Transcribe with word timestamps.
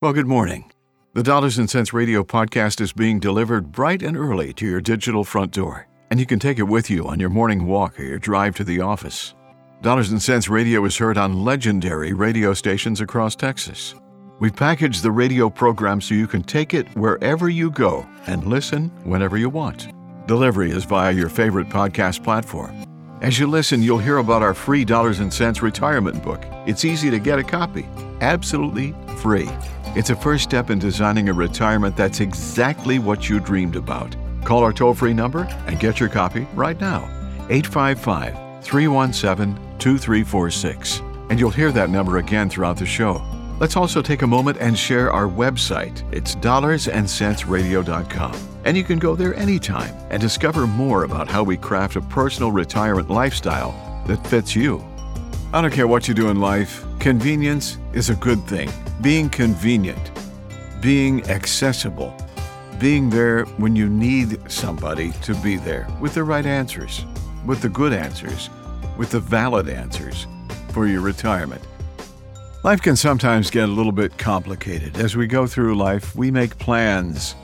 Well, 0.00 0.12
good 0.12 0.28
morning. 0.28 0.70
The 1.14 1.24
Dollars 1.24 1.58
and 1.58 1.68
Cents 1.68 1.92
Radio 1.92 2.22
podcast 2.22 2.80
is 2.80 2.92
being 2.92 3.18
delivered 3.18 3.72
bright 3.72 4.00
and 4.00 4.16
early 4.16 4.52
to 4.52 4.64
your 4.64 4.80
digital 4.80 5.24
front 5.24 5.50
door, 5.50 5.88
and 6.12 6.20
you 6.20 6.26
can 6.26 6.38
take 6.38 6.60
it 6.60 6.68
with 6.68 6.88
you 6.88 7.08
on 7.08 7.18
your 7.18 7.30
morning 7.30 7.66
walk 7.66 7.98
or 7.98 8.04
your 8.04 8.20
drive 8.20 8.54
to 8.58 8.62
the 8.62 8.80
office. 8.80 9.34
Dollars 9.82 10.12
and 10.12 10.22
Cents 10.22 10.48
Radio 10.48 10.84
is 10.84 10.96
heard 10.96 11.18
on 11.18 11.42
legendary 11.42 12.12
radio 12.12 12.54
stations 12.54 13.00
across 13.00 13.34
Texas. 13.34 13.96
We've 14.38 14.54
packaged 14.54 15.02
the 15.02 15.10
radio 15.10 15.50
program 15.50 16.00
so 16.00 16.14
you 16.14 16.28
can 16.28 16.44
take 16.44 16.74
it 16.74 16.86
wherever 16.96 17.48
you 17.48 17.68
go 17.68 18.06
and 18.28 18.46
listen 18.46 18.90
whenever 19.02 19.36
you 19.36 19.48
want. 19.48 19.88
Delivery 20.28 20.70
is 20.70 20.84
via 20.84 21.10
your 21.10 21.28
favorite 21.28 21.70
podcast 21.70 22.22
platform. 22.22 22.84
As 23.20 23.36
you 23.36 23.48
listen, 23.48 23.82
you'll 23.82 23.98
hear 23.98 24.18
about 24.18 24.42
our 24.44 24.54
free 24.54 24.84
Dollars 24.84 25.18
and 25.18 25.34
Cents 25.34 25.60
retirement 25.60 26.22
book. 26.22 26.44
It's 26.68 26.84
easy 26.84 27.10
to 27.10 27.18
get 27.18 27.40
a 27.40 27.42
copy, 27.42 27.88
absolutely 28.20 28.94
free. 29.16 29.48
It's 29.98 30.10
a 30.10 30.14
first 30.14 30.44
step 30.44 30.70
in 30.70 30.78
designing 30.78 31.28
a 31.28 31.32
retirement 31.32 31.96
that's 31.96 32.20
exactly 32.20 33.00
what 33.00 33.28
you 33.28 33.40
dreamed 33.40 33.74
about. 33.74 34.14
Call 34.44 34.62
our 34.62 34.72
toll 34.72 34.94
free 34.94 35.12
number 35.12 35.42
and 35.66 35.80
get 35.80 35.98
your 35.98 36.08
copy 36.08 36.46
right 36.54 36.80
now 36.80 37.02
855 37.50 38.62
317 38.62 39.56
2346. 39.80 41.02
And 41.30 41.40
you'll 41.40 41.50
hear 41.50 41.72
that 41.72 41.90
number 41.90 42.18
again 42.18 42.48
throughout 42.48 42.76
the 42.76 42.86
show. 42.86 43.20
Let's 43.58 43.74
also 43.74 44.00
take 44.00 44.22
a 44.22 44.26
moment 44.28 44.58
and 44.60 44.78
share 44.78 45.12
our 45.12 45.26
website. 45.26 46.04
It's 46.14 46.36
dollarsandcentsradio.com. 46.36 48.36
And 48.66 48.76
you 48.76 48.84
can 48.84 49.00
go 49.00 49.16
there 49.16 49.34
anytime 49.34 49.92
and 50.10 50.22
discover 50.22 50.68
more 50.68 51.02
about 51.02 51.26
how 51.26 51.42
we 51.42 51.56
craft 51.56 51.96
a 51.96 52.02
personal 52.02 52.52
retirement 52.52 53.10
lifestyle 53.10 54.04
that 54.06 54.24
fits 54.28 54.54
you. 54.54 54.80
I 55.52 55.60
don't 55.60 55.72
care 55.72 55.88
what 55.88 56.06
you 56.06 56.14
do 56.14 56.28
in 56.28 56.38
life, 56.38 56.84
convenience 57.08 57.78
is 57.94 58.10
a 58.10 58.14
good 58.16 58.38
thing. 58.46 58.70
Being 59.00 59.30
convenient, 59.30 60.10
being 60.82 61.24
accessible, 61.30 62.14
being 62.78 63.08
there 63.08 63.46
when 63.56 63.74
you 63.74 63.88
need 63.88 64.38
somebody 64.52 65.12
to 65.22 65.34
be 65.36 65.56
there 65.56 65.88
with 66.02 66.12
the 66.12 66.22
right 66.22 66.44
answers, 66.44 67.06
with 67.46 67.62
the 67.62 67.70
good 67.70 67.94
answers, 67.94 68.50
with 68.98 69.08
the 69.08 69.20
valid 69.20 69.70
answers 69.70 70.26
for 70.74 70.86
your 70.86 71.00
retirement. 71.00 71.62
Life 72.62 72.82
can 72.82 72.94
sometimes 72.94 73.50
get 73.50 73.70
a 73.70 73.72
little 73.72 73.90
bit 73.90 74.18
complicated. 74.18 74.98
As 74.98 75.16
we 75.16 75.26
go 75.26 75.46
through 75.46 75.78
life, 75.78 76.14
we 76.14 76.30
make 76.30 76.58
plans 76.58 77.36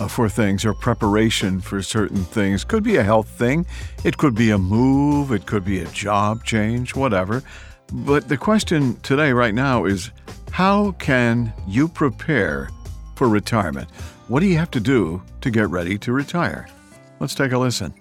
uh, 0.00 0.08
for 0.08 0.26
things 0.30 0.64
or 0.64 0.72
preparation 0.72 1.60
for 1.60 1.82
certain 1.82 2.24
things. 2.24 2.64
Could 2.64 2.82
be 2.82 2.96
a 2.96 3.02
health 3.02 3.28
thing, 3.28 3.66
it 4.04 4.16
could 4.16 4.34
be 4.34 4.52
a 4.52 4.58
move, 4.58 5.32
it 5.32 5.44
could 5.44 5.66
be 5.66 5.80
a 5.80 5.86
job 5.88 6.44
change, 6.44 6.94
whatever. 6.94 7.42
But 7.92 8.28
the 8.28 8.38
question 8.38 8.96
today, 9.00 9.32
right 9.32 9.54
now, 9.54 9.84
is 9.84 10.10
how 10.50 10.92
can 10.92 11.52
you 11.66 11.88
prepare 11.88 12.70
for 13.16 13.28
retirement? 13.28 13.90
What 14.28 14.40
do 14.40 14.46
you 14.46 14.56
have 14.56 14.70
to 14.70 14.80
do 14.80 15.22
to 15.42 15.50
get 15.50 15.68
ready 15.68 15.98
to 15.98 16.12
retire? 16.12 16.68
Let's 17.20 17.34
take 17.34 17.52
a 17.52 17.58
listen. 17.58 17.92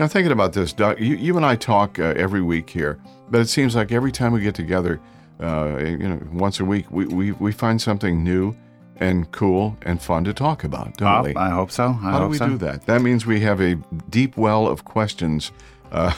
Now, 0.00 0.08
thinking 0.08 0.32
about 0.32 0.52
this, 0.52 0.72
Doug, 0.72 1.00
you, 1.00 1.14
you 1.14 1.36
and 1.36 1.46
I 1.46 1.54
talk 1.54 1.98
uh, 2.00 2.14
every 2.16 2.42
week 2.42 2.68
here, 2.68 2.98
but 3.30 3.40
it 3.40 3.48
seems 3.48 3.76
like 3.76 3.92
every 3.92 4.10
time 4.10 4.32
we 4.32 4.40
get 4.40 4.56
together, 4.56 5.00
uh, 5.40 5.78
you 5.78 5.96
know, 6.08 6.20
once 6.32 6.58
a 6.58 6.64
week, 6.64 6.90
we, 6.90 7.06
we, 7.06 7.32
we 7.32 7.52
find 7.52 7.80
something 7.80 8.24
new 8.24 8.54
and 8.96 9.30
cool 9.30 9.76
and 9.82 10.02
fun 10.02 10.24
to 10.24 10.34
talk 10.34 10.64
about, 10.64 10.96
don't 10.96 11.22
we? 11.22 11.34
I 11.36 11.50
hope 11.50 11.70
so. 11.70 11.84
I 11.84 11.92
How 11.92 12.12
do 12.18 12.18
hope 12.24 12.30
we 12.32 12.38
so. 12.38 12.48
do 12.48 12.58
that? 12.58 12.86
That 12.86 13.00
means 13.00 13.26
we 13.26 13.40
have 13.40 13.60
a 13.60 13.76
deep 14.10 14.36
well 14.36 14.66
of 14.66 14.84
questions 14.84 15.52
uh, 15.96 16.12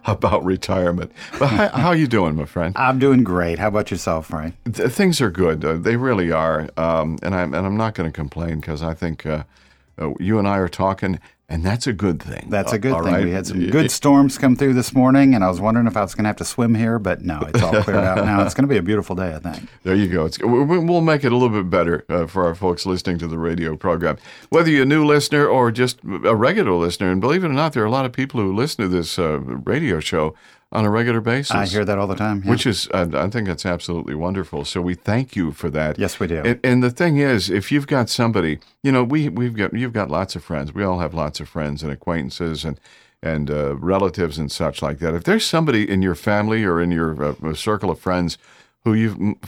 about 0.06 0.44
retirement. 0.44 1.12
But 1.38 1.46
how, 1.48 1.68
how 1.68 1.92
you 1.92 2.06
doing, 2.06 2.34
my 2.36 2.44
friend? 2.44 2.74
I'm 2.76 2.98
doing 2.98 3.22
great. 3.24 3.58
How 3.58 3.68
about 3.68 3.90
yourself, 3.90 4.26
Frank? 4.26 4.54
Th- 4.70 4.90
things 4.90 5.20
are 5.20 5.30
good. 5.30 5.64
Uh, 5.64 5.74
they 5.76 5.96
really 5.96 6.32
are. 6.32 6.68
Um, 6.76 7.18
and 7.22 7.34
I'm 7.34 7.54
and 7.54 7.66
I'm 7.66 7.76
not 7.76 7.94
going 7.94 8.10
to 8.10 8.14
complain 8.14 8.60
because 8.60 8.82
I 8.82 8.94
think 8.94 9.24
uh, 9.24 9.44
uh, 10.00 10.12
you 10.18 10.38
and 10.38 10.46
I 10.48 10.58
are 10.58 10.68
talking, 10.68 11.20
and 11.48 11.64
that's 11.64 11.86
a 11.86 11.92
good 11.92 12.20
thing. 12.20 12.46
That's 12.50 12.72
a 12.72 12.78
good 12.78 12.92
Uh, 12.92 12.96
all 12.96 13.04
thing. 13.04 13.12
right? 13.14 13.24
We 13.24 13.30
had 13.30 13.46
some 13.46 13.66
good 13.70 13.90
storms 13.90 14.36
come 14.36 14.56
through 14.56 14.74
this 14.74 14.92
morning, 14.92 15.34
and 15.34 15.44
I 15.44 15.48
was 15.48 15.60
wondering 15.60 15.86
if 15.86 15.96
I 15.96 16.02
was 16.02 16.14
going 16.14 16.24
to 16.24 16.28
have 16.28 16.36
to 16.38 16.44
swim 16.44 16.74
here, 16.74 16.98
but 16.98 17.22
no, 17.22 17.40
it's 17.42 17.62
all 17.62 17.82
cleared 17.82 18.02
out 18.04 18.24
now. 18.24 18.42
It's 18.42 18.54
going 18.54 18.64
to 18.68 18.72
be 18.72 18.78
a 18.78 18.82
beautiful 18.82 19.14
day, 19.14 19.34
I 19.34 19.38
think. 19.38 19.68
There 19.84 19.94
you 19.94 20.08
go. 20.08 20.24
It's, 20.26 20.38
we- 20.40 20.64
we- 20.64 20.78
we'll 20.78 21.00
make 21.02 21.22
it 21.24 21.30
a 21.30 21.36
little 21.36 21.62
bit 21.62 21.70
better 21.70 22.04
uh, 22.08 22.26
for 22.26 22.44
our 22.46 22.54
folks 22.56 22.84
listening 22.84 23.18
to 23.18 23.28
the 23.28 23.38
radio 23.38 23.76
program. 23.76 24.16
Whether 24.50 24.70
you're 24.70 24.82
a 24.82 24.86
new 24.86 25.04
listener 25.04 25.46
or 25.46 25.70
just 25.70 26.00
a 26.04 26.34
regular 26.34 26.72
listener, 26.72 27.10
and 27.12 27.20
believe 27.20 27.44
it 27.44 27.48
or 27.48 27.52
not, 27.52 27.72
there 27.74 27.84
are 27.84 27.86
a 27.86 27.90
lot 27.90 28.04
of 28.06 28.12
people 28.12 28.40
who 28.40 28.52
listen 28.54 28.82
to 28.84 28.88
this 28.88 29.16
uh, 29.18 29.38
radio 29.40 30.00
show 30.00 30.34
on 30.72 30.84
a 30.84 30.90
regular 30.90 31.20
basis. 31.20 31.52
I 31.52 31.66
hear 31.66 31.84
that 31.84 31.98
all 31.98 32.06
the 32.06 32.16
time. 32.16 32.42
yeah. 32.44 32.50
Which 32.50 32.66
is, 32.66 32.88
uh, 32.92 33.06
I 33.14 33.28
think 33.28 33.46
that's 33.46 33.64
absolutely 33.64 34.14
wonderful. 34.14 34.64
So 34.64 34.80
we 34.80 34.94
thank 34.94 35.36
you 35.36 35.52
for 35.52 35.70
that. 35.70 35.98
Yes, 35.98 36.18
we 36.18 36.26
do. 36.26 36.42
And, 36.44 36.60
and 36.64 36.82
the 36.82 36.90
thing 36.90 37.18
is, 37.18 37.48
if 37.48 37.70
you've 37.70 37.86
got 37.86 38.08
somebody, 38.08 38.58
you 38.82 38.90
know, 38.92 39.04
we 39.04 39.28
we've 39.28 39.54
got 39.56 39.72
you've 39.72 39.92
got 39.92 40.10
lots 40.10 40.34
of 40.36 40.44
friends. 40.44 40.74
We 40.74 40.82
all 40.84 40.98
have 40.98 41.14
lots 41.14 41.40
of 41.40 41.48
friends 41.48 41.82
and 41.82 41.92
acquaintances 41.92 42.64
and 42.64 42.80
and 43.22 43.50
uh, 43.50 43.76
relatives 43.76 44.38
and 44.38 44.50
such 44.52 44.82
like 44.82 44.98
that. 44.98 45.14
If 45.14 45.24
there's 45.24 45.46
somebody 45.46 45.88
in 45.88 46.02
your 46.02 46.14
family 46.14 46.64
or 46.64 46.80
in 46.80 46.90
your 46.90 47.24
uh, 47.24 47.54
circle 47.54 47.90
of 47.90 47.98
friends 47.98 48.36
who 48.84 48.94
you 48.94 49.38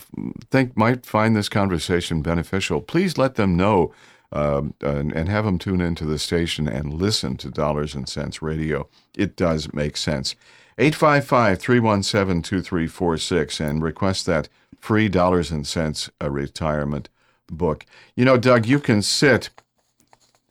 think 0.50 0.76
might 0.76 1.04
find 1.04 1.36
this 1.36 1.48
conversation 1.48 2.22
beneficial, 2.22 2.80
please 2.80 3.18
let 3.18 3.34
them 3.34 3.56
know. 3.56 3.92
Um, 4.30 4.74
and, 4.82 5.10
and 5.14 5.26
have 5.30 5.46
them 5.46 5.58
tune 5.58 5.80
into 5.80 6.04
the 6.04 6.18
station 6.18 6.68
and 6.68 6.92
listen 6.92 7.38
to 7.38 7.48
Dollars 7.50 7.94
and 7.94 8.06
Cents 8.06 8.42
Radio. 8.42 8.86
It 9.16 9.36
does 9.36 9.72
make 9.72 9.96
sense. 9.96 10.36
855 10.78 11.58
317 11.58 12.42
2346 12.42 13.60
and 13.60 13.82
request 13.82 14.26
that 14.26 14.48
free 14.78 15.08
dollars 15.08 15.50
and 15.50 15.66
cents 15.66 16.08
a 16.20 16.30
retirement 16.30 17.08
book. 17.50 17.84
You 18.14 18.24
know, 18.24 18.36
Doug, 18.36 18.66
you 18.66 18.78
can 18.78 19.02
sit 19.02 19.50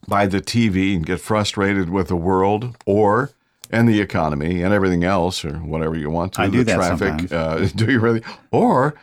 by 0.07 0.25
the 0.25 0.41
TV 0.41 0.95
and 0.95 1.05
get 1.05 1.21
frustrated 1.21 1.89
with 1.89 2.07
the 2.09 2.15
world 2.15 2.75
or 2.85 3.31
and 3.69 3.87
the 3.87 3.99
economy 3.99 4.61
and 4.61 4.73
everything 4.73 5.03
else 5.03 5.43
or 5.43 5.57
whatever 5.57 5.95
you 5.95 6.09
want 6.09 6.33
to. 6.33 6.41
I 6.41 6.47
do 6.47 6.59
the 6.59 6.63
that 6.65 6.75
traffic. 6.75 7.29
sometimes. 7.29 7.31
Uh, 7.31 7.69
do 7.75 7.91
you 7.91 7.99
really? 7.99 8.21
Or 8.51 8.95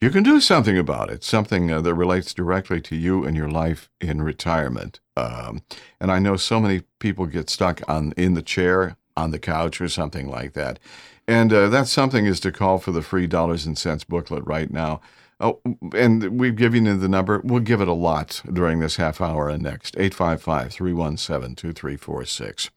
you 0.00 0.10
can 0.10 0.22
do 0.22 0.40
something 0.40 0.78
about 0.78 1.10
it, 1.10 1.24
something 1.24 1.72
uh, 1.72 1.80
that 1.80 1.94
relates 1.94 2.32
directly 2.32 2.80
to 2.82 2.94
you 2.94 3.24
and 3.24 3.36
your 3.36 3.48
life 3.48 3.90
in 4.00 4.22
retirement. 4.22 5.00
Um, 5.16 5.62
and 6.00 6.12
I 6.12 6.18
know 6.20 6.36
so 6.36 6.60
many 6.60 6.82
people 7.00 7.26
get 7.26 7.50
stuck 7.50 7.80
on 7.88 8.12
in 8.16 8.34
the 8.34 8.42
chair, 8.42 8.96
on 9.18 9.30
the 9.30 9.38
couch, 9.38 9.80
or 9.80 9.88
something 9.88 10.28
like 10.28 10.52
that. 10.54 10.78
And 11.26 11.52
uh, 11.52 11.68
that 11.68 11.88
something 11.88 12.24
is 12.24 12.40
to 12.40 12.52
call 12.52 12.78
for 12.78 12.92
the 12.92 13.02
free 13.02 13.26
dollars 13.26 13.66
and 13.66 13.76
cents 13.76 14.04
booklet 14.04 14.44
right 14.46 14.70
now. 14.70 15.00
Oh, 15.40 15.60
and 15.94 16.40
we've 16.40 16.56
given 16.56 16.86
you 16.86 16.96
the 16.96 17.08
number. 17.08 17.40
We'll 17.44 17.60
give 17.60 17.80
it 17.80 17.88
a 17.88 17.92
lot 17.92 18.42
during 18.50 18.80
this 18.80 18.96
half 18.96 19.20
hour 19.20 19.48
and 19.48 19.62
next. 19.62 19.94
855 19.96 20.72
317 20.72 21.54
2346. 21.54 22.70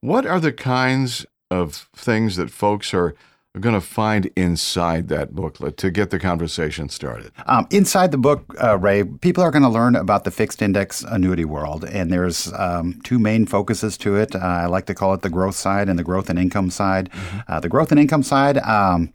What 0.00 0.26
are 0.26 0.40
the 0.40 0.52
kinds 0.52 1.24
of 1.50 1.88
things 1.94 2.36
that 2.36 2.50
folks 2.50 2.92
are 2.92 3.14
going 3.60 3.74
to 3.74 3.80
find 3.80 4.30
inside 4.36 5.08
that 5.08 5.34
booklet 5.34 5.76
to 5.76 5.90
get 5.90 6.10
the 6.10 6.18
conversation 6.18 6.88
started? 6.88 7.30
Um, 7.46 7.66
inside 7.70 8.10
the 8.10 8.18
book, 8.18 8.54
uh, 8.62 8.76
Ray, 8.78 9.04
people 9.04 9.44
are 9.44 9.50
going 9.50 9.62
to 9.62 9.68
learn 9.68 9.94
about 9.94 10.24
the 10.24 10.30
fixed 10.30 10.60
index 10.60 11.02
annuity 11.02 11.44
world, 11.44 11.84
and 11.84 12.12
there's 12.12 12.52
um, 12.54 13.00
two 13.04 13.18
main 13.18 13.46
focuses 13.46 13.96
to 13.98 14.16
it. 14.16 14.34
Uh, 14.34 14.38
I 14.38 14.66
like 14.66 14.86
to 14.86 14.94
call 14.94 15.14
it 15.14 15.22
the 15.22 15.30
growth 15.30 15.54
side 15.54 15.88
and 15.88 15.98
the 15.98 16.04
growth 16.04 16.28
and 16.28 16.38
income 16.38 16.70
side. 16.70 17.10
Uh, 17.46 17.60
the 17.60 17.68
growth 17.68 17.92
and 17.92 18.00
income 18.00 18.22
side. 18.22 18.58
Um, 18.58 19.12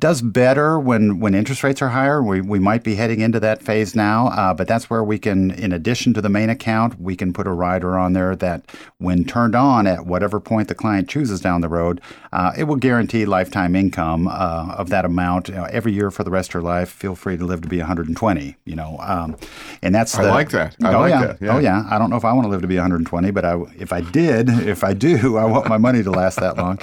does 0.00 0.22
better 0.22 0.80
when, 0.80 1.20
when 1.20 1.34
interest 1.34 1.62
rates 1.62 1.80
are 1.82 1.90
higher. 1.90 2.22
We, 2.22 2.40
we 2.40 2.58
might 2.58 2.82
be 2.82 2.96
heading 2.96 3.20
into 3.20 3.38
that 3.40 3.62
phase 3.62 3.94
now, 3.94 4.28
uh, 4.28 4.54
but 4.54 4.66
that's 4.66 4.90
where 4.90 5.04
we 5.04 5.18
can, 5.18 5.50
in 5.52 5.72
addition 5.72 6.14
to 6.14 6.20
the 6.20 6.28
main 6.28 6.50
account, 6.50 7.00
we 7.00 7.14
can 7.14 7.32
put 7.32 7.46
a 7.46 7.52
rider 7.52 7.98
on 7.98 8.14
there 8.14 8.34
that, 8.36 8.64
when 8.98 9.24
turned 9.24 9.54
on 9.54 9.86
at 9.86 10.06
whatever 10.06 10.40
point 10.40 10.68
the 10.68 10.74
client 10.74 11.08
chooses 11.08 11.40
down 11.40 11.60
the 11.60 11.68
road, 11.68 12.00
uh, 12.32 12.52
it 12.56 12.64
will 12.64 12.76
guarantee 12.76 13.24
lifetime 13.24 13.74
income 13.74 14.28
uh, 14.28 14.74
of 14.76 14.90
that 14.90 15.04
amount 15.04 15.48
you 15.48 15.54
know, 15.54 15.64
every 15.64 15.92
year 15.92 16.10
for 16.10 16.24
the 16.24 16.30
rest 16.30 16.50
of 16.50 16.54
your 16.54 16.62
life. 16.62 16.90
Feel 16.90 17.14
free 17.14 17.36
to 17.36 17.44
live 17.44 17.62
to 17.62 17.68
be 17.68 17.78
120. 17.78 18.56
You 18.64 18.76
know, 18.76 18.96
um, 19.00 19.36
and 19.82 19.94
that's 19.94 20.14
I 20.16 20.30
like 20.30 20.50
that. 20.50 20.76
I 20.82 20.94
oh 20.94 21.00
like 21.00 21.10
yeah. 21.10 21.26
that, 21.26 21.40
yeah. 21.40 21.56
Oh 21.56 21.58
yeah. 21.58 21.84
I 21.90 21.98
don't 21.98 22.10
know 22.10 22.16
if 22.16 22.24
I 22.24 22.32
want 22.32 22.44
to 22.44 22.50
live 22.50 22.62
to 22.62 22.68
be 22.68 22.76
120, 22.76 23.30
but 23.30 23.44
I, 23.44 23.60
if 23.78 23.92
I 23.92 24.00
did, 24.00 24.48
if 24.68 24.84
I 24.84 24.92
do, 24.92 25.36
I 25.36 25.44
want 25.44 25.68
my 25.68 25.78
money 25.78 26.02
to 26.02 26.10
last 26.10 26.38
that 26.40 26.56
long. 26.56 26.78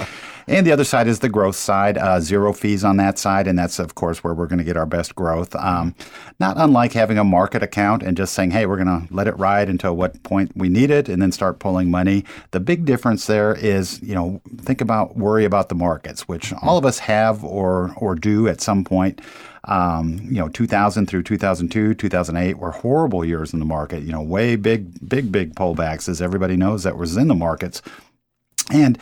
And 0.48 0.66
the 0.66 0.72
other 0.72 0.84
side 0.84 1.08
is 1.08 1.18
the 1.18 1.28
growth 1.28 1.56
side, 1.56 1.98
uh, 1.98 2.20
zero 2.20 2.54
fees 2.54 2.82
on 2.82 2.96
that 2.96 3.18
side, 3.18 3.46
and 3.46 3.58
that's 3.58 3.78
of 3.78 3.94
course 3.94 4.24
where 4.24 4.32
we're 4.32 4.46
going 4.46 4.58
to 4.58 4.64
get 4.64 4.78
our 4.78 4.86
best 4.86 5.14
growth. 5.14 5.54
Um, 5.54 5.94
not 6.40 6.56
unlike 6.58 6.94
having 6.94 7.18
a 7.18 7.24
market 7.24 7.62
account 7.62 8.02
and 8.02 8.16
just 8.16 8.32
saying, 8.32 8.52
"Hey, 8.52 8.64
we're 8.64 8.82
going 8.82 9.06
to 9.06 9.12
let 9.12 9.28
it 9.28 9.38
ride 9.38 9.68
until 9.68 9.94
what 9.94 10.22
point 10.22 10.52
we 10.56 10.70
need 10.70 10.90
it, 10.90 11.06
and 11.08 11.20
then 11.20 11.32
start 11.32 11.58
pulling 11.58 11.90
money." 11.90 12.24
The 12.52 12.60
big 12.60 12.86
difference 12.86 13.26
there 13.26 13.54
is, 13.54 14.02
you 14.02 14.14
know, 14.14 14.40
think 14.56 14.80
about 14.80 15.18
worry 15.18 15.44
about 15.44 15.68
the 15.68 15.74
markets, 15.74 16.26
which 16.26 16.54
all 16.62 16.78
of 16.78 16.86
us 16.86 16.98
have 17.00 17.44
or 17.44 17.92
or 17.96 18.14
do 18.14 18.48
at 18.48 18.62
some 18.62 18.84
point. 18.84 19.20
Um, 19.64 20.20
you 20.24 20.38
know, 20.38 20.48
2000 20.48 21.06
through 21.06 21.24
2002, 21.24 21.92
2008 21.92 22.56
were 22.56 22.70
horrible 22.70 23.22
years 23.22 23.52
in 23.52 23.58
the 23.58 23.66
market. 23.66 24.02
You 24.02 24.12
know, 24.12 24.22
way 24.22 24.56
big, 24.56 25.06
big, 25.06 25.30
big 25.30 25.54
pullbacks, 25.56 26.08
as 26.08 26.22
everybody 26.22 26.56
knows 26.56 26.84
that 26.84 26.96
was 26.96 27.18
in 27.18 27.28
the 27.28 27.34
markets. 27.34 27.82
And 28.70 28.98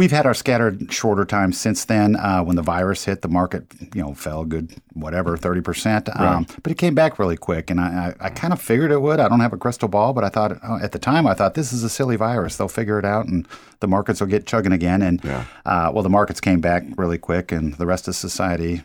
We've 0.00 0.10
had 0.10 0.24
our 0.24 0.32
scattered 0.32 0.90
shorter 0.90 1.26
times 1.26 1.60
since 1.60 1.84
then. 1.84 2.16
Uh, 2.16 2.42
when 2.42 2.56
the 2.56 2.62
virus 2.62 3.04
hit, 3.04 3.20
the 3.20 3.28
market 3.28 3.64
you 3.94 4.00
know 4.00 4.14
fell 4.14 4.46
good 4.46 4.74
whatever 4.94 5.36
thirty 5.36 5.60
percent, 5.60 6.08
um, 6.18 6.46
but 6.62 6.72
it 6.72 6.78
came 6.78 6.94
back 6.94 7.18
really 7.18 7.36
quick, 7.36 7.68
and 7.68 7.78
I, 7.78 8.14
I, 8.18 8.28
I 8.28 8.30
kind 8.30 8.54
of 8.54 8.62
figured 8.62 8.92
it 8.92 9.02
would. 9.02 9.20
I 9.20 9.28
don't 9.28 9.40
have 9.40 9.52
a 9.52 9.58
crystal 9.58 9.88
ball, 9.88 10.14
but 10.14 10.24
I 10.24 10.30
thought 10.30 10.52
uh, 10.64 10.78
at 10.80 10.92
the 10.92 10.98
time 10.98 11.26
I 11.26 11.34
thought 11.34 11.52
this 11.52 11.70
is 11.70 11.84
a 11.84 11.90
silly 11.90 12.16
virus. 12.16 12.56
They'll 12.56 12.66
figure 12.66 12.98
it 12.98 13.04
out, 13.04 13.26
and 13.26 13.46
the 13.80 13.88
markets 13.88 14.20
will 14.20 14.28
get 14.28 14.46
chugging 14.46 14.72
again. 14.72 15.02
And 15.02 15.22
Yeah. 15.22 15.44
uh, 15.66 15.90
well, 15.92 16.02
the 16.02 16.08
markets 16.08 16.40
came 16.40 16.62
back 16.62 16.82
really 16.96 17.18
quick, 17.18 17.52
and 17.52 17.74
the 17.74 17.84
rest 17.86 18.08
of 18.08 18.14
society 18.16 18.82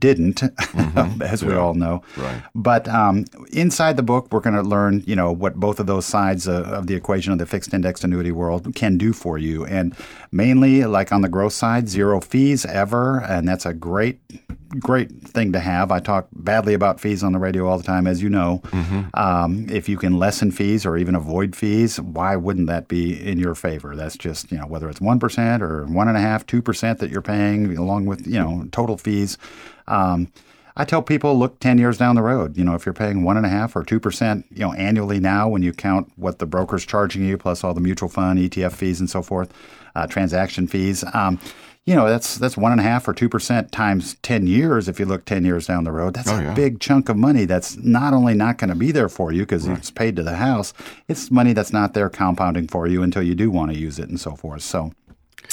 didn't, 0.00 0.42
as 1.20 1.44
we 1.44 1.54
all 1.54 1.74
know. 1.74 2.02
Right. 2.16 2.42
But 2.56 2.88
um, 2.88 3.24
inside 3.52 3.96
the 3.96 4.02
book, 4.02 4.28
we're 4.32 4.40
going 4.40 4.56
to 4.56 4.62
learn, 4.62 5.04
you 5.06 5.14
know, 5.14 5.30
what 5.30 5.54
both 5.54 5.78
of 5.78 5.86
those 5.86 6.06
sides 6.06 6.48
of, 6.48 6.66
of 6.66 6.86
the 6.88 6.94
equation 6.96 7.32
of 7.32 7.38
the 7.38 7.46
fixed 7.46 7.72
index 7.72 8.02
annuity 8.02 8.32
world 8.32 8.74
can 8.74 8.98
do 8.98 9.12
for 9.12 9.38
you. 9.38 9.64
And 9.64 9.94
mainly, 10.32 10.55
like 10.60 11.12
on 11.12 11.22
the 11.22 11.28
growth 11.28 11.52
side, 11.52 11.88
zero 11.88 12.20
fees 12.20 12.64
ever, 12.64 13.20
and 13.20 13.48
that's 13.48 13.66
a 13.66 13.74
great, 13.74 14.20
great 14.80 15.10
thing 15.10 15.52
to 15.52 15.60
have. 15.60 15.90
I 15.90 16.00
talk 16.00 16.28
badly 16.32 16.74
about 16.74 17.00
fees 17.00 17.22
on 17.22 17.32
the 17.32 17.38
radio 17.38 17.66
all 17.66 17.78
the 17.78 17.84
time, 17.84 18.06
as 18.06 18.22
you 18.22 18.28
know. 18.28 18.62
Um, 19.14 19.66
if 19.70 19.88
you 19.88 19.96
can 19.96 20.18
lessen 20.18 20.50
fees 20.50 20.84
or 20.84 20.96
even 20.96 21.14
avoid 21.14 21.54
fees, 21.54 22.00
why 22.00 22.36
wouldn't 22.36 22.66
that 22.66 22.88
be 22.88 23.20
in 23.20 23.38
your 23.38 23.54
favor? 23.54 23.94
That's 23.94 24.16
just, 24.16 24.50
you 24.50 24.58
know, 24.58 24.66
whether 24.66 24.88
it's 24.88 25.00
one 25.00 25.18
percent 25.18 25.62
or 25.62 25.84
one 25.86 26.08
and 26.08 26.16
a 26.16 26.20
half, 26.20 26.46
two 26.46 26.62
percent 26.62 26.98
that 26.98 27.10
you're 27.10 27.22
paying, 27.22 27.76
along 27.76 28.06
with, 28.06 28.26
you 28.26 28.38
know, 28.38 28.66
total 28.72 28.96
fees. 28.96 29.38
Um, 29.88 30.32
I 30.76 30.84
tell 30.84 31.00
people 31.02 31.38
look 31.38 31.58
10 31.60 31.78
years 31.78 31.96
down 31.96 32.16
the 32.16 32.22
road. 32.22 32.56
You 32.56 32.64
know, 32.64 32.74
if 32.74 32.84
you're 32.84 32.92
paying 32.92 33.22
one 33.24 33.36
and 33.36 33.46
a 33.46 33.48
half 33.48 33.74
or 33.74 33.82
2%, 33.82 34.44
you 34.50 34.60
know, 34.60 34.72
annually 34.74 35.18
now, 35.20 35.48
when 35.48 35.62
you 35.62 35.72
count 35.72 36.12
what 36.16 36.38
the 36.38 36.46
broker's 36.46 36.84
charging 36.84 37.24
you, 37.24 37.38
plus 37.38 37.64
all 37.64 37.72
the 37.72 37.80
mutual 37.80 38.08
fund, 38.10 38.38
ETF 38.38 38.72
fees 38.72 39.00
and 39.00 39.08
so 39.08 39.22
forth, 39.22 39.52
uh, 39.94 40.06
transaction 40.06 40.66
fees, 40.66 41.02
um, 41.14 41.40
you 41.86 41.94
know, 41.94 42.08
that's 42.08 42.36
that's 42.38 42.56
one 42.56 42.72
and 42.72 42.80
a 42.80 42.84
half 42.84 43.06
or 43.06 43.14
2% 43.14 43.70
times 43.70 44.16
10 44.22 44.48
years. 44.48 44.88
If 44.88 44.98
you 44.98 45.06
look 45.06 45.24
10 45.24 45.44
years 45.44 45.68
down 45.68 45.84
the 45.84 45.92
road, 45.92 46.14
that's 46.14 46.28
Oh, 46.28 46.36
a 46.36 46.42
yeah. 46.42 46.52
big 46.54 46.80
chunk 46.80 47.08
of 47.08 47.16
money 47.16 47.44
that's 47.44 47.76
not 47.76 48.12
only 48.12 48.34
not 48.34 48.58
going 48.58 48.70
to 48.70 48.74
be 48.76 48.90
there 48.90 49.08
for 49.08 49.30
you 49.32 49.42
because 49.42 49.68
it's 49.68 49.92
paid 49.92 50.16
to 50.16 50.24
the 50.24 50.34
house, 50.34 50.74
it's 51.06 51.30
money 51.30 51.52
that's 51.52 51.72
not 51.72 51.94
there 51.94 52.10
compounding 52.10 52.66
for 52.66 52.88
you 52.88 53.04
until 53.04 53.22
you 53.22 53.36
do 53.36 53.52
want 53.52 53.70
to 53.70 53.78
use 53.78 54.00
it 54.00 54.08
and 54.08 54.18
so 54.20 54.34
forth. 54.34 54.62
So, 54.62 54.92